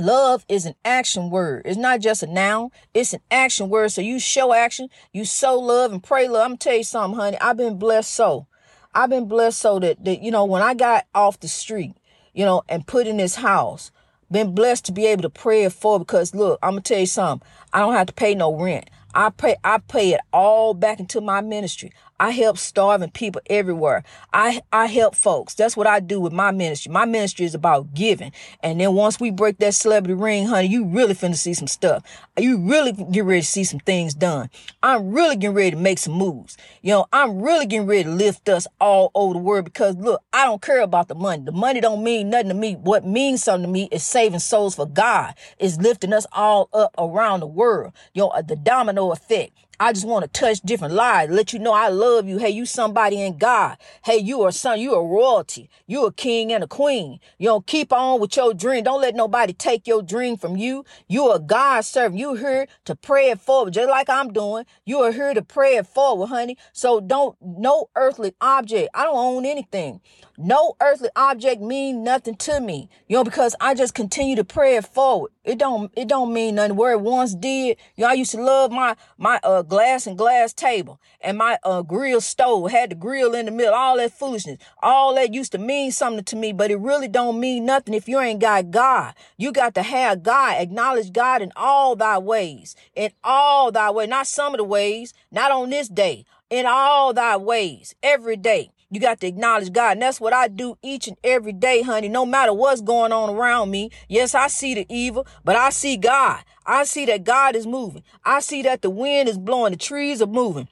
Love 0.00 0.46
is 0.48 0.64
an 0.64 0.74
action 0.82 1.28
word. 1.28 1.60
It's 1.66 1.76
not 1.76 2.00
just 2.00 2.22
a 2.22 2.26
noun. 2.26 2.70
It's 2.94 3.12
an 3.12 3.20
action 3.30 3.68
word. 3.68 3.92
So 3.92 4.00
you 4.00 4.18
show 4.18 4.54
action, 4.54 4.88
you 5.12 5.26
sow 5.26 5.58
love 5.58 5.92
and 5.92 6.02
pray 6.02 6.26
love. 6.26 6.44
I'm 6.44 6.50
gonna 6.52 6.56
tell 6.56 6.76
you 6.76 6.84
something, 6.84 7.20
honey. 7.20 7.36
I've 7.38 7.58
been 7.58 7.78
blessed 7.78 8.14
so. 8.14 8.46
I've 8.94 9.10
been 9.10 9.28
blessed 9.28 9.58
so 9.58 9.78
that, 9.80 10.02
that, 10.06 10.22
you 10.22 10.30
know, 10.30 10.46
when 10.46 10.62
I 10.62 10.72
got 10.72 11.04
off 11.14 11.38
the 11.38 11.48
street, 11.48 11.94
you 12.32 12.46
know, 12.46 12.62
and 12.66 12.86
put 12.86 13.06
in 13.06 13.18
this 13.18 13.36
house, 13.36 13.92
been 14.32 14.54
blessed 14.54 14.86
to 14.86 14.92
be 14.92 15.04
able 15.04 15.22
to 15.22 15.30
pray 15.30 15.64
it 15.64 15.72
for 15.74 15.98
because 15.98 16.34
look, 16.34 16.58
I'm 16.62 16.70
gonna 16.70 16.80
tell 16.80 17.00
you 17.00 17.06
something. 17.06 17.46
I 17.74 17.80
don't 17.80 17.94
have 17.94 18.06
to 18.06 18.14
pay 18.14 18.34
no 18.34 18.54
rent. 18.58 18.88
I 19.14 19.28
pay 19.28 19.56
I 19.62 19.78
pay 19.78 20.14
it 20.14 20.20
all 20.32 20.72
back 20.72 20.98
into 20.98 21.20
my 21.20 21.42
ministry. 21.42 21.92
I 22.20 22.32
help 22.32 22.58
starving 22.58 23.12
people 23.12 23.40
everywhere. 23.48 24.04
I, 24.30 24.60
I 24.70 24.86
help 24.88 25.14
folks. 25.14 25.54
That's 25.54 25.74
what 25.74 25.86
I 25.86 26.00
do 26.00 26.20
with 26.20 26.34
my 26.34 26.50
ministry. 26.50 26.92
My 26.92 27.06
ministry 27.06 27.46
is 27.46 27.54
about 27.54 27.94
giving. 27.94 28.32
And 28.62 28.78
then 28.78 28.92
once 28.92 29.18
we 29.18 29.30
break 29.30 29.56
that 29.58 29.72
celebrity 29.72 30.12
ring, 30.12 30.44
honey, 30.46 30.68
you 30.68 30.84
really 30.84 31.14
finna 31.14 31.34
see 31.34 31.54
some 31.54 31.66
stuff. 31.66 32.04
You 32.38 32.58
really 32.58 32.92
get 32.92 33.24
ready 33.24 33.40
to 33.40 33.46
see 33.46 33.64
some 33.64 33.80
things 33.80 34.12
done. 34.12 34.50
I'm 34.82 35.12
really 35.12 35.34
getting 35.34 35.56
ready 35.56 35.70
to 35.70 35.78
make 35.78 35.98
some 35.98 36.12
moves. 36.12 36.58
You 36.82 36.90
know, 36.90 37.06
I'm 37.10 37.40
really 37.40 37.64
getting 37.64 37.86
ready 37.86 38.04
to 38.04 38.10
lift 38.10 38.50
us 38.50 38.66
all 38.78 39.10
over 39.14 39.32
the 39.32 39.40
world 39.40 39.64
because 39.64 39.96
look, 39.96 40.22
I 40.34 40.44
don't 40.44 40.60
care 40.60 40.82
about 40.82 41.08
the 41.08 41.14
money. 41.14 41.42
The 41.42 41.52
money 41.52 41.80
don't 41.80 42.04
mean 42.04 42.28
nothing 42.28 42.48
to 42.48 42.54
me. 42.54 42.74
What 42.74 43.06
means 43.06 43.42
something 43.42 43.66
to 43.66 43.72
me 43.72 43.88
is 43.90 44.04
saving 44.04 44.40
souls 44.40 44.74
for 44.74 44.86
God. 44.86 45.36
Is 45.58 45.80
lifting 45.80 46.12
us 46.12 46.26
all 46.32 46.68
up 46.74 46.94
around 46.98 47.40
the 47.40 47.46
world. 47.46 47.94
You 48.12 48.24
know, 48.24 48.42
the 48.46 48.56
domino 48.56 49.10
effect. 49.10 49.52
I 49.80 49.94
just 49.94 50.06
want 50.06 50.24
to 50.24 50.30
touch 50.40 50.60
different 50.62 50.94
lives, 50.94 51.32
let 51.32 51.52
you 51.54 51.60
know 51.60 51.72
I 51.74 51.88
love 51.90 52.28
you. 52.28 52.38
Hey, 52.38 52.50
you 52.50 52.66
somebody 52.66 53.22
in 53.22 53.38
God. 53.38 53.78
Hey, 54.04 54.18
you 54.18 54.42
are 54.42 54.52
son, 54.52 54.80
you 54.80 54.94
are 54.94 55.06
royalty. 55.06 55.70
You 55.88 56.06
a 56.06 56.12
king 56.12 56.52
and 56.52 56.64
a 56.64 56.68
queen. 56.68 57.20
You 57.38 57.48
don't 57.48 57.66
keep 57.66 57.92
on 57.92 58.20
with 58.20 58.36
your 58.36 58.54
dream. 58.54 58.84
Don't 58.84 59.02
let 59.02 59.16
nobody 59.16 59.54
take 59.54 59.88
your 59.88 60.02
dream 60.02 60.38
from 60.38 60.56
you. 60.56 60.86
You 61.08 61.26
are 61.30 61.40
God 61.40 61.82
servant. 61.82 62.20
You 62.20 62.36
here 62.36 62.68
to 62.86 62.96
pray 62.96 63.30
it 63.30 63.40
forward, 63.40 63.74
just 63.74 63.90
like 63.90 64.10
I'm 64.10 64.32
doing. 64.32 64.66
You 64.86 65.00
are 65.00 65.12
here 65.12 65.34
to 65.34 65.42
pray 65.42 65.76
it 65.76 65.88
forward, 65.88 66.28
honey. 66.28 66.58
So 66.72 67.00
don't 67.00 67.36
no 67.42 67.90
earthly 67.96 68.34
object. 68.40 68.90
I 68.94 69.04
don't 69.04 69.16
own 69.18 69.46
anything. 69.46 70.00
No 70.42 70.74
earthly 70.80 71.10
object 71.16 71.60
mean 71.60 72.02
nothing 72.02 72.34
to 72.36 72.60
me, 72.60 72.88
you 73.08 73.16
know, 73.16 73.24
because 73.24 73.54
I 73.60 73.74
just 73.74 73.94
continue 73.94 74.36
to 74.36 74.44
pray 74.44 74.76
it 74.76 74.86
forward. 74.86 75.32
It 75.44 75.58
don't, 75.58 75.92
it 75.94 76.08
don't 76.08 76.32
mean 76.32 76.54
nothing. 76.54 76.76
Where 76.76 76.92
it 76.92 77.02
once 77.02 77.34
did, 77.34 77.76
you 77.96 78.04
know, 78.04 78.08
I 78.08 78.14
used 78.14 78.30
to 78.30 78.42
love 78.42 78.70
my, 78.72 78.96
my, 79.18 79.38
uh, 79.42 79.60
glass 79.60 80.06
and 80.06 80.16
glass 80.16 80.54
table 80.54 80.98
and 81.20 81.36
my, 81.36 81.58
uh, 81.62 81.82
grill 81.82 82.22
stove 82.22 82.70
had 82.70 82.90
the 82.90 82.94
grill 82.94 83.34
in 83.34 83.44
the 83.44 83.52
middle, 83.52 83.74
all 83.74 83.98
that 83.98 84.12
foolishness. 84.12 84.56
All 84.82 85.14
that 85.16 85.34
used 85.34 85.52
to 85.52 85.58
mean 85.58 85.92
something 85.92 86.24
to 86.24 86.36
me, 86.36 86.52
but 86.54 86.70
it 86.70 86.78
really 86.78 87.08
don't 87.08 87.38
mean 87.38 87.66
nothing 87.66 87.92
if 87.92 88.08
you 88.08 88.18
ain't 88.18 88.40
got 88.40 88.70
God. 88.70 89.14
You 89.36 89.52
got 89.52 89.74
to 89.74 89.82
have 89.82 90.22
God, 90.22 90.56
acknowledge 90.58 91.12
God 91.12 91.42
in 91.42 91.52
all 91.54 91.96
thy 91.96 92.16
ways, 92.16 92.74
in 92.94 93.10
all 93.22 93.70
thy 93.70 93.90
way, 93.90 94.06
not 94.06 94.26
some 94.26 94.54
of 94.54 94.58
the 94.58 94.64
ways, 94.64 95.12
not 95.30 95.50
on 95.50 95.68
this 95.68 95.88
day, 95.88 96.24
in 96.48 96.64
all 96.64 97.12
thy 97.12 97.36
ways, 97.36 97.94
every 98.02 98.36
day. 98.36 98.70
You 98.90 99.00
got 99.00 99.20
to 99.20 99.26
acknowledge 99.26 99.72
God. 99.72 99.92
And 99.92 100.02
that's 100.02 100.20
what 100.20 100.32
I 100.32 100.48
do 100.48 100.76
each 100.82 101.06
and 101.06 101.16
every 101.22 101.52
day, 101.52 101.82
honey. 101.82 102.08
No 102.08 102.26
matter 102.26 102.52
what's 102.52 102.80
going 102.80 103.12
on 103.12 103.30
around 103.30 103.70
me. 103.70 103.90
Yes, 104.08 104.34
I 104.34 104.48
see 104.48 104.74
the 104.74 104.86
evil, 104.88 105.26
but 105.44 105.54
I 105.56 105.70
see 105.70 105.96
God. 105.96 106.42
I 106.66 106.84
see 106.84 107.06
that 107.06 107.24
God 107.24 107.54
is 107.54 107.66
moving. 107.66 108.02
I 108.24 108.40
see 108.40 108.62
that 108.62 108.82
the 108.82 108.90
wind 108.90 109.28
is 109.28 109.38
blowing. 109.38 109.72
The 109.72 109.78
trees 109.78 110.20
are 110.20 110.26
moving. 110.26 110.68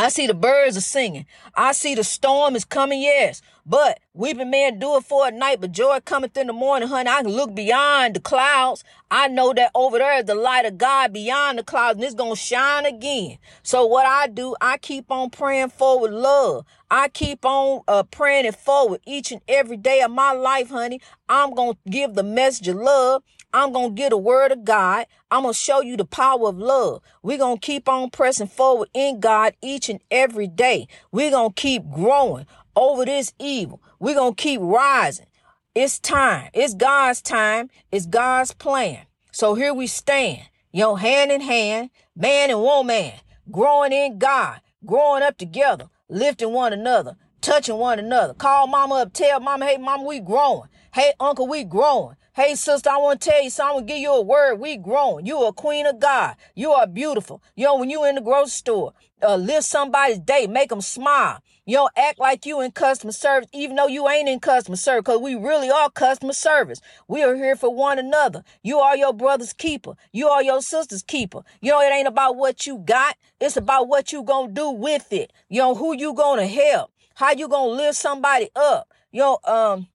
I 0.00 0.08
see 0.08 0.26
the 0.26 0.32
birds 0.32 0.78
are 0.78 0.80
singing. 0.80 1.26
I 1.54 1.72
see 1.72 1.94
the 1.94 2.04
storm 2.04 2.56
is 2.56 2.64
coming, 2.64 3.02
yes. 3.02 3.42
But 3.66 4.00
weeping 4.14 4.48
man 4.48 4.78
do 4.78 4.96
it 4.96 5.04
for 5.04 5.28
a 5.28 5.30
night, 5.30 5.60
but 5.60 5.72
joy 5.72 5.98
cometh 6.02 6.38
in 6.38 6.46
the 6.46 6.54
morning, 6.54 6.88
honey. 6.88 7.10
I 7.10 7.20
can 7.20 7.30
look 7.30 7.54
beyond 7.54 8.16
the 8.16 8.20
clouds. 8.20 8.82
I 9.10 9.28
know 9.28 9.52
that 9.52 9.70
over 9.74 9.98
there 9.98 10.18
is 10.20 10.24
the 10.24 10.34
light 10.34 10.64
of 10.64 10.78
God 10.78 11.12
beyond 11.12 11.58
the 11.58 11.64
clouds, 11.64 11.96
and 11.96 12.04
it's 12.04 12.14
gonna 12.14 12.34
shine 12.34 12.86
again. 12.86 13.36
So 13.62 13.84
what 13.84 14.06
I 14.06 14.26
do, 14.26 14.56
I 14.62 14.78
keep 14.78 15.10
on 15.10 15.28
praying 15.28 15.68
forward 15.68 16.12
love. 16.12 16.64
I 16.90 17.08
keep 17.08 17.44
on 17.44 17.82
uh, 17.86 18.04
praying 18.04 18.46
it 18.46 18.54
forward 18.56 19.02
each 19.06 19.30
and 19.30 19.42
every 19.48 19.76
day 19.76 20.00
of 20.00 20.10
my 20.10 20.32
life, 20.32 20.70
honey. 20.70 21.02
I'm 21.28 21.54
gonna 21.54 21.76
give 21.90 22.14
the 22.14 22.22
message 22.22 22.68
of 22.68 22.76
love. 22.76 23.22
I'm 23.52 23.72
going 23.72 23.90
to 23.90 23.94
get 23.94 24.12
a 24.12 24.16
word 24.16 24.52
of 24.52 24.64
God. 24.64 25.06
I'm 25.30 25.42
going 25.42 25.54
to 25.54 25.58
show 25.58 25.80
you 25.80 25.96
the 25.96 26.04
power 26.04 26.48
of 26.48 26.58
love. 26.58 27.02
We're 27.22 27.38
going 27.38 27.58
to 27.58 27.66
keep 27.66 27.88
on 27.88 28.10
pressing 28.10 28.46
forward 28.46 28.88
in 28.94 29.20
God 29.20 29.54
each 29.60 29.88
and 29.88 30.00
every 30.10 30.46
day. 30.46 30.86
We're 31.10 31.30
going 31.30 31.52
to 31.52 31.60
keep 31.60 31.90
growing 31.90 32.46
over 32.76 33.04
this 33.04 33.32
evil. 33.38 33.82
We're 33.98 34.14
going 34.14 34.34
to 34.34 34.42
keep 34.42 34.60
rising. 34.62 35.26
It's 35.74 35.98
time. 35.98 36.50
It's 36.52 36.74
God's 36.74 37.22
time. 37.22 37.70
It's 37.90 38.06
God's 38.06 38.52
plan. 38.52 39.06
So 39.32 39.54
here 39.54 39.72
we 39.72 39.86
stand, 39.86 40.42
you 40.72 40.80
know, 40.80 40.96
hand 40.96 41.30
in 41.30 41.40
hand, 41.40 41.90
man 42.16 42.50
and 42.50 42.60
woman, 42.60 43.12
growing 43.50 43.92
in 43.92 44.18
God, 44.18 44.60
growing 44.84 45.22
up 45.22 45.38
together, 45.38 45.88
lifting 46.08 46.52
one 46.52 46.72
another, 46.72 47.16
touching 47.40 47.76
one 47.76 47.98
another. 47.98 48.34
Call 48.34 48.66
mama 48.66 48.96
up, 48.96 49.12
tell 49.12 49.40
mama, 49.40 49.66
hey, 49.66 49.76
mama, 49.76 50.04
we 50.04 50.20
growing. 50.20 50.68
Hey, 50.92 51.12
uncle, 51.20 51.46
we 51.46 51.62
growing. 51.62 52.16
Hey, 52.32 52.54
sister, 52.54 52.88
I 52.88 52.96
want 52.98 53.20
to 53.20 53.28
tell 53.28 53.42
you 53.42 53.50
something. 53.50 53.70
I'm 53.70 53.74
going 53.78 53.86
to 53.88 53.92
give 53.92 54.02
you 54.02 54.12
a 54.12 54.20
word. 54.22 54.60
We 54.60 54.76
grown. 54.76 55.26
You 55.26 55.46
a 55.46 55.52
queen 55.52 55.84
of 55.84 55.98
God. 55.98 56.36
You 56.54 56.70
are 56.70 56.86
beautiful. 56.86 57.42
You 57.56 57.64
know, 57.64 57.76
when 57.76 57.90
you 57.90 58.04
in 58.04 58.14
the 58.14 58.20
grocery 58.20 58.50
store, 58.50 58.92
uh, 59.20 59.34
live 59.34 59.64
somebody's 59.64 60.20
day, 60.20 60.46
make 60.46 60.68
them 60.68 60.80
smile. 60.80 61.40
You 61.66 61.78
don't 61.78 61.92
act 61.96 62.20
like 62.20 62.46
you 62.46 62.60
in 62.60 62.70
customer 62.70 63.10
service, 63.12 63.48
even 63.52 63.74
though 63.74 63.88
you 63.88 64.08
ain't 64.08 64.28
in 64.28 64.38
customer 64.38 64.76
service, 64.76 65.02
because 65.02 65.20
we 65.20 65.34
really 65.34 65.70
are 65.70 65.90
customer 65.90 66.32
service. 66.32 66.80
We 67.08 67.24
are 67.24 67.34
here 67.34 67.56
for 67.56 67.74
one 67.74 67.98
another. 67.98 68.44
You 68.62 68.78
are 68.78 68.96
your 68.96 69.12
brother's 69.12 69.52
keeper. 69.52 69.94
You 70.12 70.28
are 70.28 70.42
your 70.42 70.62
sister's 70.62 71.02
keeper. 71.02 71.40
You 71.60 71.72
know, 71.72 71.80
it 71.80 71.92
ain't 71.92 72.08
about 72.08 72.36
what 72.36 72.64
you 72.64 72.78
got. 72.78 73.16
It's 73.40 73.56
about 73.56 73.88
what 73.88 74.12
you 74.12 74.22
gonna 74.22 74.52
do 74.52 74.70
with 74.70 75.12
it. 75.12 75.32
You 75.48 75.62
know, 75.62 75.74
who 75.74 75.96
you 75.96 76.14
gonna 76.14 76.46
help. 76.46 76.92
How 77.16 77.32
you 77.32 77.48
gonna 77.48 77.72
lift 77.72 77.96
somebody 77.96 78.50
up. 78.54 78.88
You 79.12 79.20
know, 79.20 79.38
um, 79.44 79.88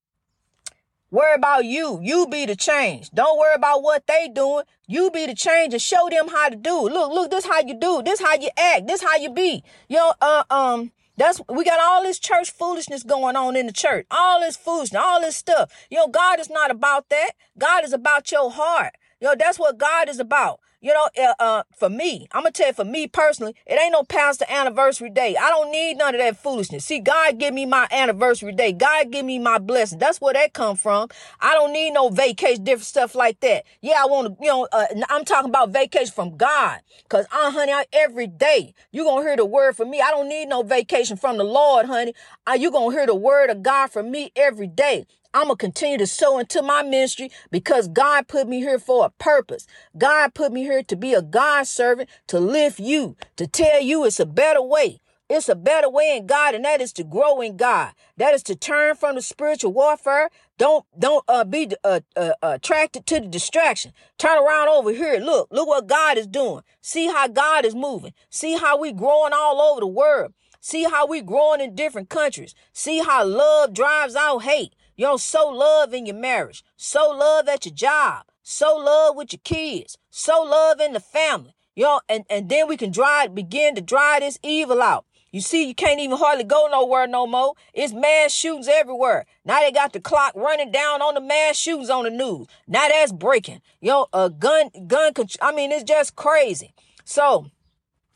Worry 1.15 1.35
about 1.35 1.63
you. 1.63 2.01
You 2.03 2.27
be 2.27 2.45
the 2.45 2.57
change. 2.57 3.09
Don't 3.11 3.39
worry 3.39 3.53
about 3.55 3.81
what 3.81 4.05
they 4.05 4.27
doing. 4.27 4.65
You 4.85 5.09
be 5.11 5.25
the 5.25 5.33
change 5.33 5.73
and 5.73 5.81
show 5.81 6.09
them 6.11 6.27
how 6.27 6.49
to 6.49 6.57
do. 6.57 6.89
Look, 6.89 7.09
look, 7.09 7.31
this 7.31 7.45
how 7.45 7.61
you 7.61 7.79
do. 7.79 8.03
This 8.03 8.19
how 8.19 8.33
you 8.33 8.49
act. 8.57 8.85
This 8.85 9.01
how 9.01 9.15
you 9.15 9.29
be. 9.33 9.63
Know, 9.89 10.13
uh, 10.19 10.43
um, 10.49 10.91
that's 11.15 11.39
we 11.47 11.63
got 11.63 11.79
all 11.79 12.03
this 12.03 12.19
church 12.19 12.51
foolishness 12.51 13.03
going 13.03 13.37
on 13.37 13.55
in 13.55 13.65
the 13.65 13.71
church. 13.71 14.05
All 14.11 14.41
this 14.41 14.57
foolishness, 14.57 15.01
all 15.01 15.21
this 15.21 15.37
stuff. 15.37 15.71
Know, 15.89 16.09
God 16.09 16.41
is 16.41 16.49
not 16.49 16.69
about 16.69 17.07
that. 17.07 17.31
God 17.57 17.85
is 17.85 17.93
about 17.93 18.29
your 18.33 18.51
heart. 18.51 18.95
Know, 19.21 19.35
that's 19.39 19.57
what 19.57 19.77
God 19.77 20.09
is 20.09 20.19
about. 20.19 20.59
You 20.81 20.93
know, 20.93 21.09
uh, 21.19 21.33
uh, 21.39 21.63
for 21.77 21.89
me, 21.89 22.27
I'm 22.31 22.43
gonna 22.43 22.51
tell 22.51 22.67
you, 22.67 22.73
for 22.73 22.85
me 22.85 23.07
personally, 23.07 23.55
it 23.65 23.81
ain't 23.81 23.93
no 23.93 24.03
pastor 24.03 24.45
anniversary 24.49 25.09
day. 25.09 25.35
I 25.35 25.49
don't 25.49 25.71
need 25.71 25.97
none 25.97 26.15
of 26.15 26.21
that 26.21 26.37
foolishness. 26.37 26.85
See, 26.85 26.99
God 26.99 27.39
give 27.39 27.53
me 27.53 27.65
my 27.65 27.87
anniversary 27.91 28.53
day. 28.53 28.73
God 28.73 29.11
give 29.11 29.25
me 29.25 29.39
my 29.39 29.57
blessing. 29.57 29.99
That's 29.99 30.21
where 30.21 30.33
that 30.33 30.53
come 30.53 30.77
from. 30.77 31.09
I 31.39 31.53
don't 31.53 31.73
need 31.73 31.91
no 31.91 32.09
vacation, 32.09 32.63
different 32.63 32.85
stuff 32.85 33.15
like 33.15 33.39
that. 33.41 33.65
Yeah, 33.81 33.95
I 34.01 34.05
want 34.05 34.37
to, 34.37 34.43
you 34.43 34.49
know, 34.51 34.67
uh, 34.71 34.85
I'm 35.09 35.25
talking 35.25 35.49
about 35.49 35.71
vacation 35.71 36.13
from 36.13 36.37
God. 36.37 36.81
Cause 37.09 37.25
I, 37.31 37.51
honey, 37.51 37.71
I, 37.73 37.85
every 37.93 38.27
day 38.27 38.73
you 38.91 39.03
gonna 39.03 39.23
hear 39.23 39.37
the 39.37 39.45
word 39.45 39.75
from 39.75 39.89
me. 39.89 40.01
I 40.01 40.11
don't 40.11 40.29
need 40.29 40.47
no 40.47 40.63
vacation 40.63 41.17
from 41.17 41.37
the 41.37 41.43
Lord, 41.43 41.87
honey. 41.87 42.13
Uh, 42.47 42.53
you 42.53 42.71
gonna 42.71 42.95
hear 42.95 43.07
the 43.07 43.15
word 43.15 43.49
of 43.49 43.63
God 43.63 43.87
from 43.87 44.11
me 44.11 44.31
every 44.35 44.67
day. 44.67 45.07
I'm 45.35 45.47
going 45.47 45.57
to 45.57 45.63
continue 45.63 45.97
to 45.97 46.07
sow 46.07 46.39
into 46.39 46.61
my 46.61 46.81
ministry 46.81 47.29
because 47.51 47.89
God 47.89 48.29
put 48.29 48.47
me 48.47 48.61
here 48.61 48.79
for 48.79 49.05
a 49.05 49.09
purpose. 49.09 49.67
God 49.97 50.33
put 50.33 50.53
me 50.53 50.63
here 50.63 50.81
to 50.83 50.95
be 50.95 51.13
a 51.13 51.21
God 51.21 51.67
servant, 51.67 52.09
to 52.27 52.39
lift 52.39 52.79
you, 52.79 53.17
to 53.35 53.45
tell 53.45 53.81
you 53.81 54.05
it's 54.05 54.21
a 54.21 54.25
better 54.25 54.61
way. 54.61 55.01
It's 55.29 55.49
a 55.49 55.55
better 55.55 55.89
way 55.89 56.15
in 56.15 56.27
God, 56.27 56.55
and 56.55 56.63
that 56.63 56.79
is 56.81 56.93
to 56.93 57.03
grow 57.03 57.41
in 57.41 57.57
God. 57.57 57.93
That 58.15 58.33
is 58.33 58.43
to 58.43 58.55
turn 58.55 58.95
from 58.95 59.15
the 59.15 59.21
spiritual 59.21 59.73
warfare. 59.73 60.29
Don't 60.57 60.85
don't 60.97 61.25
uh, 61.27 61.43
be 61.43 61.71
uh, 61.83 62.01
uh, 62.15 62.33
attracted 62.41 63.05
to 63.07 63.19
the 63.19 63.27
distraction. 63.27 63.91
Turn 64.17 64.37
around 64.37 64.69
over 64.69 64.91
here. 64.93 65.19
Look, 65.19 65.49
look 65.51 65.67
what 65.67 65.87
God 65.87 66.17
is 66.17 66.27
doing. 66.27 66.61
See 66.81 67.07
how 67.07 67.27
God 67.27 67.65
is 67.65 67.75
moving. 67.75 68.13
See 68.29 68.55
how 68.55 68.79
we 68.79 68.93
growing 68.93 69.33
all 69.33 69.59
over 69.59 69.81
the 69.81 69.87
world. 69.87 70.33
See 70.61 70.83
how 70.83 71.07
we 71.07 71.21
growing 71.21 71.59
in 71.59 71.75
different 71.75 72.09
countries. 72.09 72.55
See 72.71 72.99
how 72.99 73.25
love 73.25 73.73
drives 73.73 74.15
out 74.15 74.43
hate. 74.43 74.73
You 74.95 75.05
know, 75.05 75.17
sow 75.17 75.49
love 75.49 75.93
in 75.93 76.05
your 76.05 76.15
marriage. 76.15 76.63
Sow 76.77 77.09
love 77.09 77.47
at 77.47 77.65
your 77.65 77.75
job. 77.75 78.25
Sow 78.43 78.77
love 78.77 79.15
with 79.15 79.33
your 79.33 79.41
kids. 79.43 79.97
Sow 80.09 80.43
love 80.43 80.79
in 80.79 80.93
the 80.93 80.99
family. 80.99 81.55
You 81.75 81.83
know, 81.83 82.01
and, 82.07 82.23
and 82.29 82.47
then 82.47 82.67
we 82.67 82.77
can 82.77 82.91
drive, 82.91 83.35
begin 83.35 83.75
to 83.75 83.81
dry 83.81 84.19
this 84.21 84.39
evil 84.41 84.81
out. 84.81 85.05
You 85.31 85.41
see, 85.41 85.67
you 85.67 85.75
can't 85.75 85.99
even 85.99 86.17
hardly 86.17 86.45
go 86.45 86.69
nowhere 86.71 87.07
no 87.07 87.27
more. 87.27 87.55
It's 87.73 87.91
mass 87.91 88.31
shootings 88.31 88.69
everywhere. 88.69 89.25
Now 89.43 89.59
they 89.59 89.73
got 89.73 89.91
the 89.91 89.99
clock 89.99 90.31
running 90.33 90.71
down 90.71 91.01
on 91.01 91.15
the 91.15 91.19
mass 91.19 91.57
shootings 91.57 91.89
on 91.89 92.05
the 92.05 92.09
news. 92.09 92.47
Now 92.65 92.87
that's 92.87 93.11
breaking. 93.11 93.59
You 93.81 93.89
know, 93.89 94.07
a 94.13 94.29
gun, 94.29 94.69
gun, 94.87 95.11
I 95.41 95.51
mean, 95.51 95.73
it's 95.73 95.83
just 95.83 96.15
crazy. 96.15 96.73
So, 97.03 97.47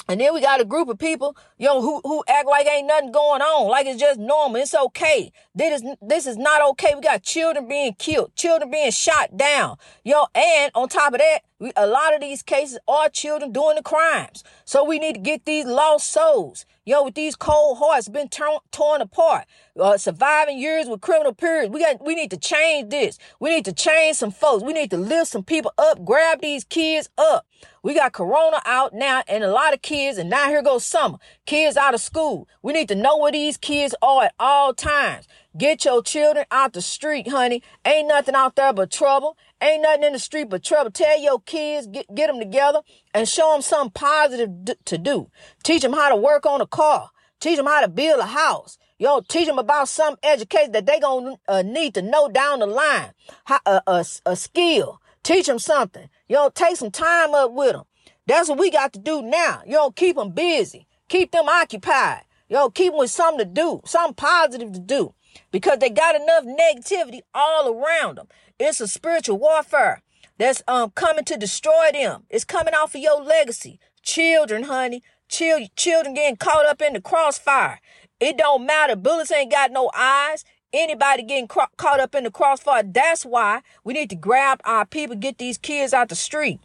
and 0.07 0.21
then 0.21 0.33
we 0.33 0.39
got 0.39 0.61
a 0.61 0.65
group 0.65 0.87
of 0.87 0.97
people, 0.97 1.35
know, 1.67 1.81
who, 1.81 2.01
who 2.03 2.23
act 2.27 2.47
like 2.47 2.67
ain't 2.67 2.87
nothing 2.87 3.11
going 3.11 3.41
on, 3.41 3.69
like 3.69 3.85
it's 3.85 3.99
just 3.99 4.19
normal. 4.19 4.61
It's 4.61 4.73
okay. 4.73 5.31
This 5.53 5.81
is, 5.81 5.95
this 6.01 6.25
is 6.25 6.37
not 6.37 6.61
okay. 6.71 6.93
We 6.95 7.01
got 7.01 7.23
children 7.23 7.67
being 7.67 7.95
killed, 7.95 8.35
children 8.35 8.71
being 8.71 8.91
shot 8.91 9.35
down, 9.35 9.77
yo 10.03 10.25
and 10.33 10.71
on 10.75 10.87
top 10.89 11.13
of 11.13 11.19
that, 11.19 11.39
we, 11.59 11.73
a 11.75 11.85
lot 11.85 12.15
of 12.15 12.21
these 12.21 12.41
cases 12.41 12.79
are 12.87 13.09
children 13.09 13.51
doing 13.51 13.75
the 13.75 13.83
crimes. 13.83 14.43
So 14.63 14.83
we 14.85 14.97
need 14.97 15.15
to 15.15 15.19
get 15.19 15.45
these 15.45 15.65
lost 15.65 16.09
souls, 16.09 16.65
yo 16.85 17.03
with 17.03 17.15
these 17.15 17.35
cold 17.35 17.77
hearts 17.77 18.07
been 18.07 18.29
torn, 18.29 18.59
torn 18.71 19.01
apart, 19.01 19.45
uh, 19.77 19.97
surviving 19.97 20.57
years 20.57 20.87
with 20.87 21.01
criminal 21.01 21.33
periods. 21.33 21.73
We 21.73 21.81
got, 21.81 22.03
we 22.03 22.15
need 22.15 22.31
to 22.31 22.37
change 22.37 22.89
this. 22.89 23.17
We 23.39 23.49
need 23.49 23.65
to 23.65 23.73
change 23.73 24.17
some 24.17 24.31
folks. 24.31 24.63
We 24.63 24.71
need 24.73 24.91
to 24.91 24.97
lift 24.97 25.31
some 25.31 25.43
people 25.43 25.73
up, 25.77 26.05
grab 26.05 26.41
these 26.41 26.63
kids 26.63 27.09
up. 27.17 27.45
We 27.83 27.93
got 27.93 28.13
Corona 28.13 28.61
out 28.65 28.93
now 28.93 29.23
and 29.27 29.43
a 29.43 29.51
lot 29.51 29.73
of 29.73 29.81
kids, 29.81 30.17
and 30.17 30.29
now 30.29 30.47
here 30.47 30.61
goes 30.61 30.85
summer. 30.85 31.17
Kids 31.49 31.77
out 31.77 31.95
of 31.95 31.99
school. 31.99 32.47
We 32.61 32.73
need 32.73 32.89
to 32.89 32.95
know 32.95 33.17
where 33.17 33.31
these 33.31 33.57
kids 33.57 33.95
are 34.03 34.25
at 34.25 34.35
all 34.39 34.71
times. 34.71 35.27
Get 35.57 35.83
your 35.83 36.03
children 36.03 36.45
out 36.51 36.73
the 36.73 36.81
street, 36.83 37.27
honey. 37.27 37.63
Ain't 37.83 38.07
nothing 38.07 38.35
out 38.35 38.55
there 38.55 38.71
but 38.71 38.91
trouble. 38.91 39.35
Ain't 39.59 39.81
nothing 39.81 40.03
in 40.03 40.13
the 40.13 40.19
street 40.19 40.49
but 40.49 40.63
trouble. 40.63 40.91
Tell 40.91 41.19
your 41.19 41.41
kids, 41.41 41.87
get, 41.87 42.05
get 42.13 42.27
them 42.27 42.37
together 42.37 42.81
and 43.15 43.27
show 43.27 43.51
them 43.53 43.63
something 43.63 43.89
positive 43.89 44.63
d- 44.63 44.75
to 44.85 44.99
do. 44.99 45.31
Teach 45.63 45.81
them 45.81 45.93
how 45.93 46.09
to 46.09 46.15
work 46.15 46.45
on 46.45 46.61
a 46.61 46.67
car. 46.67 47.09
Teach 47.39 47.57
them 47.57 47.65
how 47.65 47.81
to 47.81 47.87
build 47.87 48.19
a 48.19 48.27
house. 48.27 48.77
Yo, 48.99 49.21
teach 49.21 49.47
them 49.47 49.57
about 49.57 49.89
some 49.89 50.17
education 50.21 50.73
that 50.73 50.85
they 50.85 50.99
gonna 50.99 51.35
uh, 51.47 51.63
need 51.63 51.95
to 51.95 52.03
know 52.03 52.29
down 52.29 52.59
the 52.59 52.67
line. 52.67 53.13
How, 53.45 53.59
uh, 53.65 53.81
a, 53.87 54.05
a 54.27 54.35
skill. 54.35 55.01
Teach 55.23 55.47
them 55.47 55.57
something. 55.57 56.09
Yo, 56.27 56.51
take 56.51 56.77
some 56.77 56.91
time 56.91 57.33
up 57.33 57.51
with 57.53 57.71
them. 57.71 57.85
That's 58.27 58.49
what 58.49 58.59
we 58.59 58.69
got 58.69 58.93
to 58.93 58.99
do 58.99 59.23
now. 59.23 59.63
Yo, 59.65 59.89
keep 59.89 60.15
them 60.15 60.29
busy. 60.29 60.85
Keep 61.09 61.31
them 61.31 61.49
occupied. 61.49 62.21
Yo, 62.47 62.69
keep 62.69 62.93
them 62.93 62.99
with 62.99 63.11
something 63.11 63.39
to 63.39 63.45
do, 63.45 63.81
something 63.85 64.13
positive 64.13 64.71
to 64.73 64.79
do. 64.79 65.13
Because 65.51 65.79
they 65.79 65.89
got 65.89 66.15
enough 66.15 66.43
negativity 66.43 67.21
all 67.33 67.67
around 67.73 68.17
them. 68.17 68.27
It's 68.59 68.81
a 68.81 68.87
spiritual 68.87 69.37
warfare 69.37 70.01
that's 70.37 70.63
um 70.67 70.91
coming 70.91 71.25
to 71.25 71.37
destroy 71.37 71.91
them. 71.91 72.23
It's 72.29 72.45
coming 72.45 72.73
off 72.73 72.95
of 72.95 73.01
your 73.01 73.21
legacy. 73.21 73.79
Children, 74.01 74.63
honey. 74.63 75.03
Chil- 75.27 75.67
children 75.75 76.15
getting 76.15 76.37
caught 76.37 76.65
up 76.65 76.81
in 76.81 76.93
the 76.93 77.01
crossfire. 77.01 77.79
It 78.19 78.37
don't 78.37 78.65
matter. 78.65 78.95
Bullets 78.95 79.31
ain't 79.31 79.51
got 79.51 79.71
no 79.71 79.91
eyes. 79.95 80.43
Anybody 80.73 81.23
getting 81.23 81.47
caught 81.47 81.99
up 81.99 82.13
in 82.15 82.23
the 82.23 82.31
crossfire. 82.31 82.83
That's 82.83 83.25
why 83.25 83.61
we 83.83 83.93
need 83.93 84.09
to 84.09 84.15
grab 84.15 84.59
our 84.65 84.85
people, 84.85 85.15
get 85.15 85.37
these 85.37 85.57
kids 85.57 85.93
out 85.93 86.09
the 86.09 86.15
street. 86.15 86.59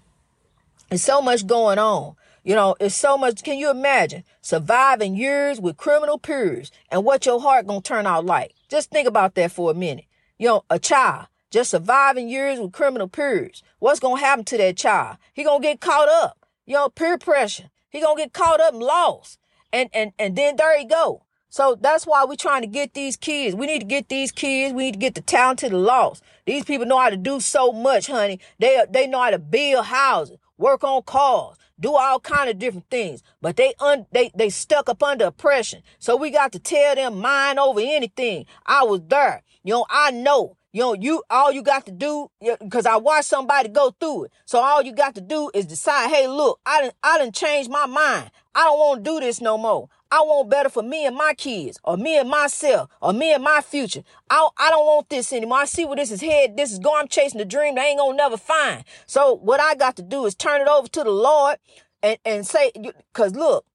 There's 0.88 1.02
so 1.02 1.22
much 1.22 1.46
going 1.46 1.78
on. 1.78 2.16
You 2.44 2.54
know, 2.54 2.76
it's 2.78 2.94
so 2.94 3.16
much. 3.16 3.42
Can 3.42 3.58
you 3.58 3.70
imagine 3.70 4.22
surviving 4.42 5.16
years 5.16 5.60
with 5.60 5.78
criminal 5.78 6.18
peers 6.18 6.70
and 6.90 7.02
what 7.02 7.24
your 7.24 7.40
heart 7.40 7.66
gonna 7.66 7.80
turn 7.80 8.06
out 8.06 8.26
like? 8.26 8.54
Just 8.68 8.90
think 8.90 9.08
about 9.08 9.34
that 9.34 9.50
for 9.50 9.70
a 9.70 9.74
minute. 9.74 10.04
You 10.38 10.48
know, 10.48 10.64
a 10.68 10.78
child 10.78 11.28
just 11.54 11.70
surviving 11.70 12.28
years 12.28 12.58
with 12.58 12.72
criminal 12.72 13.06
peers. 13.06 13.62
What's 13.78 14.00
gonna 14.00 14.20
happen 14.20 14.44
to 14.46 14.58
that 14.58 14.76
child? 14.76 15.18
He 15.32 15.44
gonna 15.44 15.62
get 15.62 15.80
caught 15.80 16.08
up. 16.08 16.36
You 16.66 16.74
know, 16.74 16.88
peer 16.88 17.16
pressure. 17.16 17.70
He 17.88 18.00
gonna 18.00 18.20
get 18.20 18.32
caught 18.32 18.60
up 18.60 18.74
and 18.74 18.82
lost. 18.82 19.38
And 19.72 19.88
and 19.94 20.12
and 20.18 20.36
then 20.36 20.56
there 20.56 20.76
he 20.78 20.84
go. 20.84 21.22
So 21.48 21.78
that's 21.80 22.08
why 22.08 22.24
we're 22.24 22.34
trying 22.34 22.62
to 22.62 22.66
get 22.66 22.94
these 22.94 23.16
kids. 23.16 23.54
We 23.54 23.66
need 23.66 23.78
to 23.78 23.86
get 23.86 24.08
these 24.08 24.32
kids. 24.32 24.74
We 24.74 24.86
need 24.86 24.94
to 24.94 24.98
get 24.98 25.14
the 25.14 25.20
talented 25.20 25.70
the 25.70 25.78
lost. 25.78 26.24
These 26.44 26.64
people 26.64 26.86
know 26.86 26.98
how 26.98 27.10
to 27.10 27.16
do 27.16 27.38
so 27.38 27.70
much, 27.70 28.08
honey. 28.08 28.40
They 28.58 28.84
they 28.90 29.06
know 29.06 29.22
how 29.22 29.30
to 29.30 29.38
build 29.38 29.86
houses. 29.86 30.38
Work 30.58 30.84
on 30.84 31.02
cars, 31.02 31.56
do 31.78 31.94
all 31.94 32.20
kind 32.20 32.48
of 32.48 32.58
different 32.58 32.88
things. 32.90 33.22
But 33.40 33.56
they 33.56 33.74
un 33.80 34.06
they 34.12 34.30
they 34.34 34.50
stuck 34.50 34.88
up 34.88 35.02
under 35.02 35.26
oppression. 35.26 35.82
So 35.98 36.16
we 36.16 36.30
got 36.30 36.52
to 36.52 36.58
tell 36.58 36.94
them 36.94 37.20
mind 37.20 37.58
over 37.58 37.80
anything. 37.80 38.46
I 38.66 38.84
was 38.84 39.00
there. 39.08 39.42
You 39.62 39.74
know, 39.74 39.86
I 39.90 40.10
know. 40.10 40.56
You 40.72 40.80
know, 40.80 40.94
you 40.94 41.22
all 41.30 41.52
you 41.52 41.62
got 41.62 41.86
to 41.86 41.92
do 41.92 42.28
because 42.60 42.84
I 42.84 42.96
watched 42.96 43.28
somebody 43.28 43.68
go 43.68 43.94
through 44.00 44.24
it. 44.24 44.32
So 44.44 44.58
all 44.58 44.82
you 44.82 44.92
got 44.92 45.14
to 45.14 45.20
do 45.20 45.50
is 45.54 45.66
decide, 45.66 46.10
hey, 46.10 46.26
look, 46.26 46.58
I 46.66 46.82
didn't 46.82 46.96
I 47.02 47.18
didn't 47.18 47.36
change 47.36 47.68
my 47.68 47.86
mind. 47.86 48.30
I 48.56 48.64
don't 48.64 48.78
want 48.78 49.04
to 49.04 49.10
do 49.10 49.20
this 49.20 49.40
no 49.40 49.56
more. 49.56 49.88
I 50.14 50.20
want 50.20 50.48
better 50.48 50.68
for 50.68 50.84
me 50.84 51.06
and 51.06 51.16
my 51.16 51.34
kids, 51.34 51.80
or 51.82 51.96
me 51.96 52.16
and 52.20 52.30
myself, 52.30 52.88
or 53.02 53.12
me 53.12 53.34
and 53.34 53.42
my 53.42 53.60
future. 53.60 54.04
I, 54.30 54.48
I 54.56 54.70
don't 54.70 54.86
want 54.86 55.08
this 55.08 55.32
anymore. 55.32 55.58
I 55.58 55.64
see 55.64 55.84
where 55.84 55.96
this 55.96 56.12
is 56.12 56.20
head. 56.20 56.56
This 56.56 56.70
is 56.70 56.78
going. 56.78 57.00
I'm 57.00 57.08
chasing 57.08 57.38
the 57.38 57.44
dream 57.44 57.74
that 57.74 57.80
I 57.80 57.86
ain't 57.88 57.98
gonna 57.98 58.16
never 58.16 58.36
find. 58.36 58.84
So 59.06 59.34
what 59.34 59.58
I 59.58 59.74
got 59.74 59.96
to 59.96 60.02
do 60.02 60.24
is 60.26 60.36
turn 60.36 60.60
it 60.60 60.68
over 60.68 60.86
to 60.86 61.02
the 61.02 61.10
Lord 61.10 61.56
and, 62.00 62.16
and 62.24 62.46
say, 62.46 62.70
cause 63.12 63.34
look, 63.34 63.66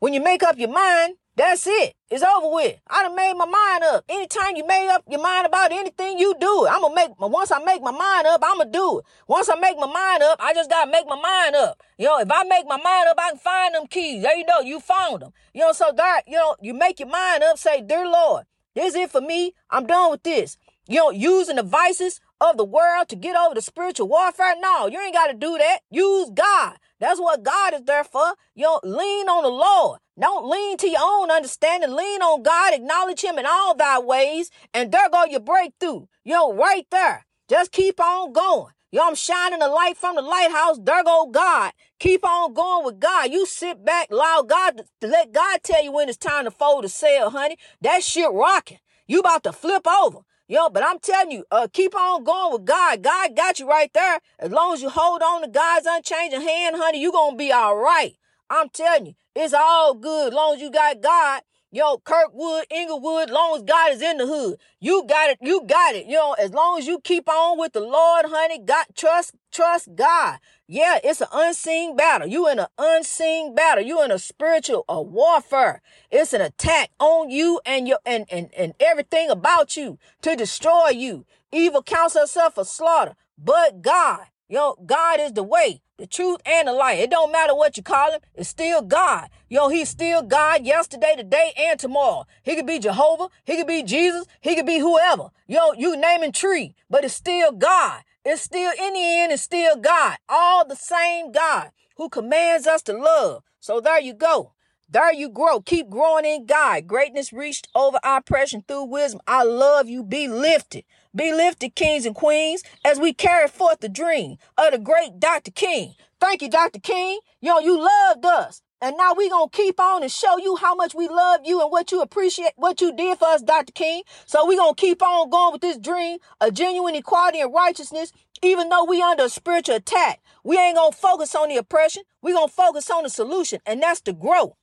when 0.00 0.14
you 0.14 0.20
make 0.20 0.42
up 0.42 0.58
your 0.58 0.72
mind, 0.72 1.14
that's 1.36 1.66
it. 1.66 1.94
It's 2.10 2.22
over 2.22 2.48
with. 2.48 2.78
I 2.86 3.02
done 3.02 3.16
made 3.16 3.34
my 3.34 3.46
mind 3.46 3.82
up. 3.84 4.04
Anytime 4.08 4.54
you 4.54 4.64
made 4.66 4.88
up 4.88 5.02
your 5.08 5.20
mind 5.20 5.46
about 5.46 5.72
anything, 5.72 6.18
you 6.18 6.34
do 6.38 6.66
it. 6.66 6.70
I'm 6.70 6.82
gonna 6.82 6.94
make, 6.94 7.10
my 7.18 7.26
once 7.26 7.50
I 7.50 7.58
make 7.64 7.82
my 7.82 7.90
mind 7.90 8.26
up, 8.26 8.40
I'm 8.44 8.58
gonna 8.58 8.70
do 8.70 9.00
it. 9.00 9.04
Once 9.26 9.48
I 9.48 9.56
make 9.56 9.76
my 9.76 9.86
mind 9.86 10.22
up, 10.22 10.38
I 10.40 10.54
just 10.54 10.70
gotta 10.70 10.90
make 10.90 11.06
my 11.08 11.20
mind 11.20 11.56
up. 11.56 11.82
You 11.98 12.06
know, 12.06 12.20
if 12.20 12.30
I 12.30 12.44
make 12.44 12.66
my 12.68 12.76
mind 12.76 13.08
up, 13.08 13.16
I 13.18 13.30
can 13.30 13.38
find 13.38 13.74
them 13.74 13.86
keys. 13.88 14.22
There 14.22 14.36
you 14.36 14.46
go. 14.46 14.60
You 14.60 14.78
found 14.78 15.22
them. 15.22 15.32
You 15.52 15.62
know, 15.62 15.72
so 15.72 15.92
that, 15.96 16.22
you 16.28 16.36
know, 16.36 16.54
you 16.60 16.72
make 16.72 17.00
your 17.00 17.08
mind 17.08 17.42
up, 17.42 17.58
say, 17.58 17.80
dear 17.80 18.06
Lord, 18.06 18.44
this 18.76 18.94
is 18.94 18.96
it 18.96 19.10
for 19.10 19.20
me. 19.20 19.54
I'm 19.70 19.86
done 19.86 20.12
with 20.12 20.22
this. 20.22 20.56
You 20.86 20.98
know, 20.98 21.10
using 21.10 21.56
the 21.56 21.62
vices 21.62 22.20
of 22.40 22.56
the 22.58 22.64
world 22.64 23.08
to 23.08 23.16
get 23.16 23.36
over 23.36 23.54
the 23.54 23.62
spiritual 23.62 24.08
warfare. 24.08 24.54
No, 24.60 24.86
you 24.86 25.00
ain't 25.00 25.14
got 25.14 25.28
to 25.28 25.34
do 25.34 25.56
that. 25.58 25.80
Use 25.90 26.30
God. 26.34 26.76
That's 27.00 27.20
what 27.20 27.42
God 27.42 27.74
is 27.74 27.82
there 27.82 28.04
for. 28.04 28.34
You 28.54 28.64
know, 28.64 28.80
lean 28.84 29.28
on 29.28 29.42
the 29.42 29.48
Lord. 29.48 29.98
Don't 30.18 30.48
lean 30.48 30.76
to 30.78 30.88
your 30.88 31.00
own 31.02 31.30
understanding. 31.30 31.94
Lean 31.94 32.22
on 32.22 32.42
God. 32.42 32.72
Acknowledge 32.74 33.22
Him 33.22 33.38
in 33.38 33.46
all 33.46 33.74
thy 33.74 33.98
ways. 33.98 34.50
And 34.72 34.92
there 34.92 35.08
go 35.10 35.24
your 35.24 35.40
breakthrough. 35.40 36.06
You 36.24 36.34
know, 36.34 36.54
right 36.54 36.86
there. 36.90 37.26
Just 37.48 37.72
keep 37.72 38.00
on 38.00 38.32
going. 38.32 38.72
You 38.92 39.00
know, 39.00 39.08
I'm 39.08 39.16
shining 39.16 39.58
the 39.58 39.68
light 39.68 39.96
from 39.96 40.14
the 40.14 40.22
lighthouse. 40.22 40.78
There 40.80 41.02
go 41.02 41.26
God. 41.26 41.72
Keep 41.98 42.24
on 42.24 42.54
going 42.54 42.84
with 42.86 43.00
God. 43.00 43.32
You 43.32 43.44
sit 43.44 43.84
back, 43.84 44.08
allow 44.10 44.42
God 44.42 44.82
to 45.00 45.08
let 45.08 45.32
God 45.32 45.64
tell 45.64 45.82
you 45.82 45.90
when 45.90 46.08
it's 46.08 46.16
time 46.16 46.44
to 46.44 46.52
fold 46.52 46.84
the 46.84 46.88
sail, 46.88 47.30
honey. 47.30 47.56
That 47.80 48.04
shit 48.04 48.30
rocking. 48.30 48.78
You 49.08 49.18
about 49.18 49.42
to 49.44 49.52
flip 49.52 49.86
over. 49.86 50.20
Yo, 50.46 50.68
but 50.68 50.84
I'm 50.84 51.00
telling 51.00 51.32
you, 51.32 51.44
uh, 51.50 51.66
keep 51.72 51.96
on 51.96 52.22
going 52.22 52.52
with 52.52 52.66
God. 52.66 53.02
God 53.02 53.34
got 53.34 53.58
you 53.58 53.68
right 53.68 53.90
there. 53.94 54.20
As 54.38 54.52
long 54.52 54.74
as 54.74 54.82
you 54.82 54.90
hold 54.90 55.22
on 55.22 55.42
to 55.42 55.48
God's 55.48 55.86
unchanging 55.88 56.42
hand, 56.42 56.76
honey, 56.76 57.00
you 57.00 57.10
gonna 57.10 57.34
be 57.34 57.50
all 57.50 57.76
right. 57.76 58.14
I'm 58.50 58.68
telling 58.68 59.06
you, 59.06 59.14
it's 59.34 59.54
all 59.54 59.94
good. 59.94 60.28
As 60.28 60.34
long 60.34 60.54
as 60.56 60.60
you 60.60 60.70
got 60.70 61.00
God, 61.00 61.42
yo, 61.70 61.98
Kirkwood, 61.98 62.64
Inglewood, 62.70 63.30
long 63.30 63.56
as 63.56 63.62
God 63.62 63.92
is 63.92 64.02
in 64.02 64.18
the 64.18 64.26
hood, 64.26 64.58
you 64.80 65.04
got 65.08 65.30
it. 65.30 65.38
You 65.40 65.64
got 65.66 65.94
it. 65.94 66.06
You 66.06 66.14
know, 66.14 66.34
as 66.34 66.52
long 66.52 66.78
as 66.78 66.86
you 66.86 67.00
keep 67.00 67.28
on 67.28 67.58
with 67.58 67.72
the 67.72 67.80
Lord, 67.80 68.26
honey, 68.28 68.60
God, 68.60 68.86
trust, 68.94 69.34
trust 69.52 69.94
God. 69.94 70.38
Yeah, 70.66 70.98
it's 71.02 71.20
an 71.20 71.28
unseen 71.32 71.96
battle. 71.96 72.26
You 72.28 72.48
in 72.48 72.58
an 72.58 72.68
unseen 72.78 73.54
battle. 73.54 73.84
You 73.84 74.02
in 74.02 74.10
a 74.10 74.18
spiritual 74.18 74.84
a 74.88 75.02
warfare. 75.02 75.82
It's 76.10 76.32
an 76.32 76.40
attack 76.40 76.90
on 76.98 77.30
you 77.30 77.60
and 77.66 77.86
your 77.88 77.98
and, 78.06 78.26
and, 78.30 78.50
and 78.56 78.74
everything 78.80 79.28
about 79.30 79.76
you 79.76 79.98
to 80.22 80.36
destroy 80.36 80.90
you. 80.90 81.26
Evil 81.52 81.82
counts 81.82 82.16
herself 82.16 82.54
for 82.54 82.64
slaughter. 82.64 83.14
But 83.36 83.82
God, 83.82 84.26
yo, 84.54 84.76
God 84.86 85.18
is 85.18 85.32
the 85.32 85.42
way, 85.42 85.82
the 85.98 86.06
truth, 86.06 86.38
and 86.46 86.68
the 86.68 86.72
light. 86.72 87.00
It 87.00 87.10
don't 87.10 87.32
matter 87.32 87.56
what 87.56 87.76
you 87.76 87.82
call 87.82 88.12
him, 88.12 88.20
it's 88.36 88.48
still 88.48 88.82
God. 88.82 89.28
Yo, 89.48 89.68
he's 89.68 89.88
still 89.88 90.22
God 90.22 90.64
yesterday, 90.64 91.14
today, 91.16 91.52
and 91.58 91.78
tomorrow. 91.78 92.24
He 92.44 92.54
could 92.54 92.66
be 92.66 92.78
Jehovah, 92.78 93.30
he 93.44 93.56
could 93.56 93.66
be 93.66 93.82
Jesus, 93.82 94.26
he 94.40 94.54
could 94.54 94.64
be 94.64 94.78
whoever. 94.78 95.30
Yo, 95.48 95.72
you 95.76 95.96
name 95.96 96.22
him 96.22 96.30
tree, 96.30 96.76
but 96.88 97.04
it's 97.04 97.14
still 97.14 97.50
God. 97.50 98.02
It's 98.24 98.42
still, 98.42 98.70
in 98.70 98.94
the 98.94 99.00
end, 99.00 99.32
it's 99.32 99.42
still 99.42 99.76
God. 99.76 100.18
All 100.28 100.64
the 100.64 100.76
same 100.76 101.32
God 101.32 101.70
who 101.96 102.08
commands 102.08 102.68
us 102.68 102.82
to 102.82 102.92
love. 102.92 103.42
So 103.58 103.80
there 103.80 104.00
you 104.00 104.14
go. 104.14 104.52
There 104.88 105.12
you 105.12 105.28
grow. 105.30 105.60
Keep 105.60 105.90
growing 105.90 106.24
in 106.24 106.46
God. 106.46 106.86
Greatness 106.86 107.32
reached 107.32 107.68
over 107.74 107.98
oppression 108.04 108.64
through 108.68 108.84
wisdom. 108.84 109.20
I 109.26 109.44
love 109.44 109.88
you. 109.88 110.04
Be 110.04 110.28
lifted. 110.28 110.84
Be 111.14 111.32
lifted, 111.32 111.74
kings 111.74 112.06
and 112.06 112.14
queens, 112.14 112.62
as 112.84 113.00
we 113.00 113.12
carry 113.12 113.48
forth 113.48 113.80
the 113.80 113.88
dream 113.88 114.36
of 114.58 114.72
the 114.72 114.78
great 114.78 115.20
Dr. 115.20 115.50
King. 115.50 115.94
Thank 116.20 116.42
you, 116.42 116.50
Dr. 116.50 116.80
King. 116.80 117.20
Yo, 117.40 117.58
you 117.60 117.78
loved 117.80 118.24
us. 118.26 118.62
And 118.82 118.96
now 118.96 119.14
we 119.14 119.30
gonna 119.30 119.50
keep 119.50 119.80
on 119.80 120.02
and 120.02 120.12
show 120.12 120.38
you 120.38 120.56
how 120.56 120.74
much 120.74 120.94
we 120.94 121.08
love 121.08 121.40
you 121.44 121.60
and 121.62 121.70
what 121.72 121.92
you 121.92 122.02
appreciate, 122.02 122.52
what 122.56 122.80
you 122.80 122.94
did 122.94 123.18
for 123.18 123.28
us, 123.28 123.42
Dr. 123.42 123.72
King. 123.72 124.02
So 124.26 124.46
we 124.46 124.56
gonna 124.56 124.74
keep 124.74 125.02
on 125.02 125.30
going 125.30 125.52
with 125.52 125.62
this 125.62 125.78
dream 125.78 126.18
of 126.40 126.54
genuine 126.54 126.94
equality 126.94 127.40
and 127.40 127.54
righteousness, 127.54 128.12
even 128.42 128.68
though 128.70 128.84
we 128.84 129.02
under 129.02 129.24
a 129.24 129.30
spiritual 129.30 129.76
attack. 129.76 130.22
We 130.44 130.58
ain't 130.58 130.76
gonna 130.76 130.92
focus 130.92 131.34
on 131.34 131.48
the 131.50 131.56
oppression. 131.58 132.04
We 132.22 132.32
gonna 132.34 132.48
focus 132.48 132.90
on 132.90 133.04
the 133.04 133.10
solution, 133.10 133.60
and 133.66 133.82
that's 133.82 134.00
the 134.02 134.12
growth. 134.14 134.54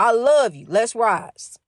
I 0.00 0.12
love 0.12 0.54
you. 0.54 0.64
Let's 0.66 0.94
rise. 0.94 1.58